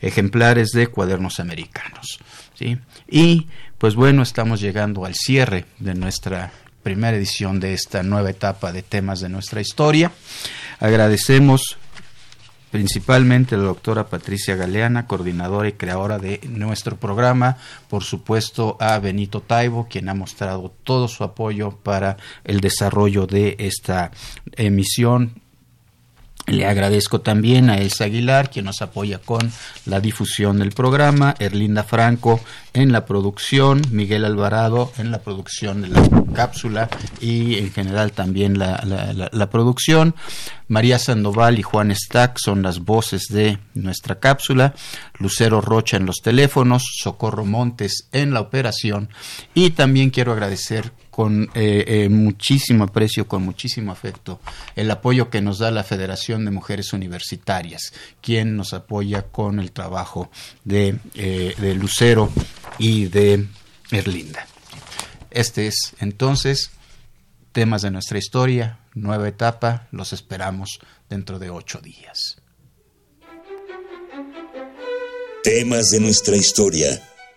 [0.01, 2.21] ejemplares de cuadernos americanos.
[2.55, 2.79] ¿sí?
[3.09, 3.49] Y
[3.83, 6.53] pues bueno, estamos llegando al cierre de nuestra
[6.85, 10.13] primera edición de esta nueva etapa de temas de nuestra historia.
[10.79, 11.79] Agradecemos
[12.71, 17.57] principalmente a la doctora Patricia Galeana, coordinadora y creadora de nuestro programa,
[17.89, 23.57] por supuesto a Benito Taibo, quien ha mostrado todo su apoyo para el desarrollo de
[23.59, 24.13] esta
[24.53, 25.42] emisión
[26.47, 29.53] le agradezco también a Elsa Aguilar, quien nos apoya con
[29.87, 32.41] la difusión del programa, Erlinda Franco
[32.73, 36.03] en la producción, Miguel Alvarado en la producción de la
[36.35, 36.89] cápsula
[37.21, 40.15] y en general también la, producción.
[40.69, 44.75] María Sandoval y Juan Stack son las voces de nuestra cápsula,
[45.19, 49.11] Lucero Rocha en los teléfonos, Socorro Montes en la operación
[49.55, 54.41] y también quiero agradecer con eh, eh, muchísimo aprecio, con muchísimo afecto,
[54.75, 57.93] el apoyo que nos da la Federación de Mujeres Universitarias,
[58.23, 60.31] quien nos apoya con el trabajo
[60.65, 62.33] de, eh, de Lucero
[62.79, 63.47] y de
[63.91, 64.47] Erlinda.
[65.31, 66.71] Este es entonces
[67.53, 70.79] temas de nuestra historia, nueva etapa, los esperamos
[71.11, 72.39] dentro de ocho días.
[75.45, 77.03] Temas de nuestra historia,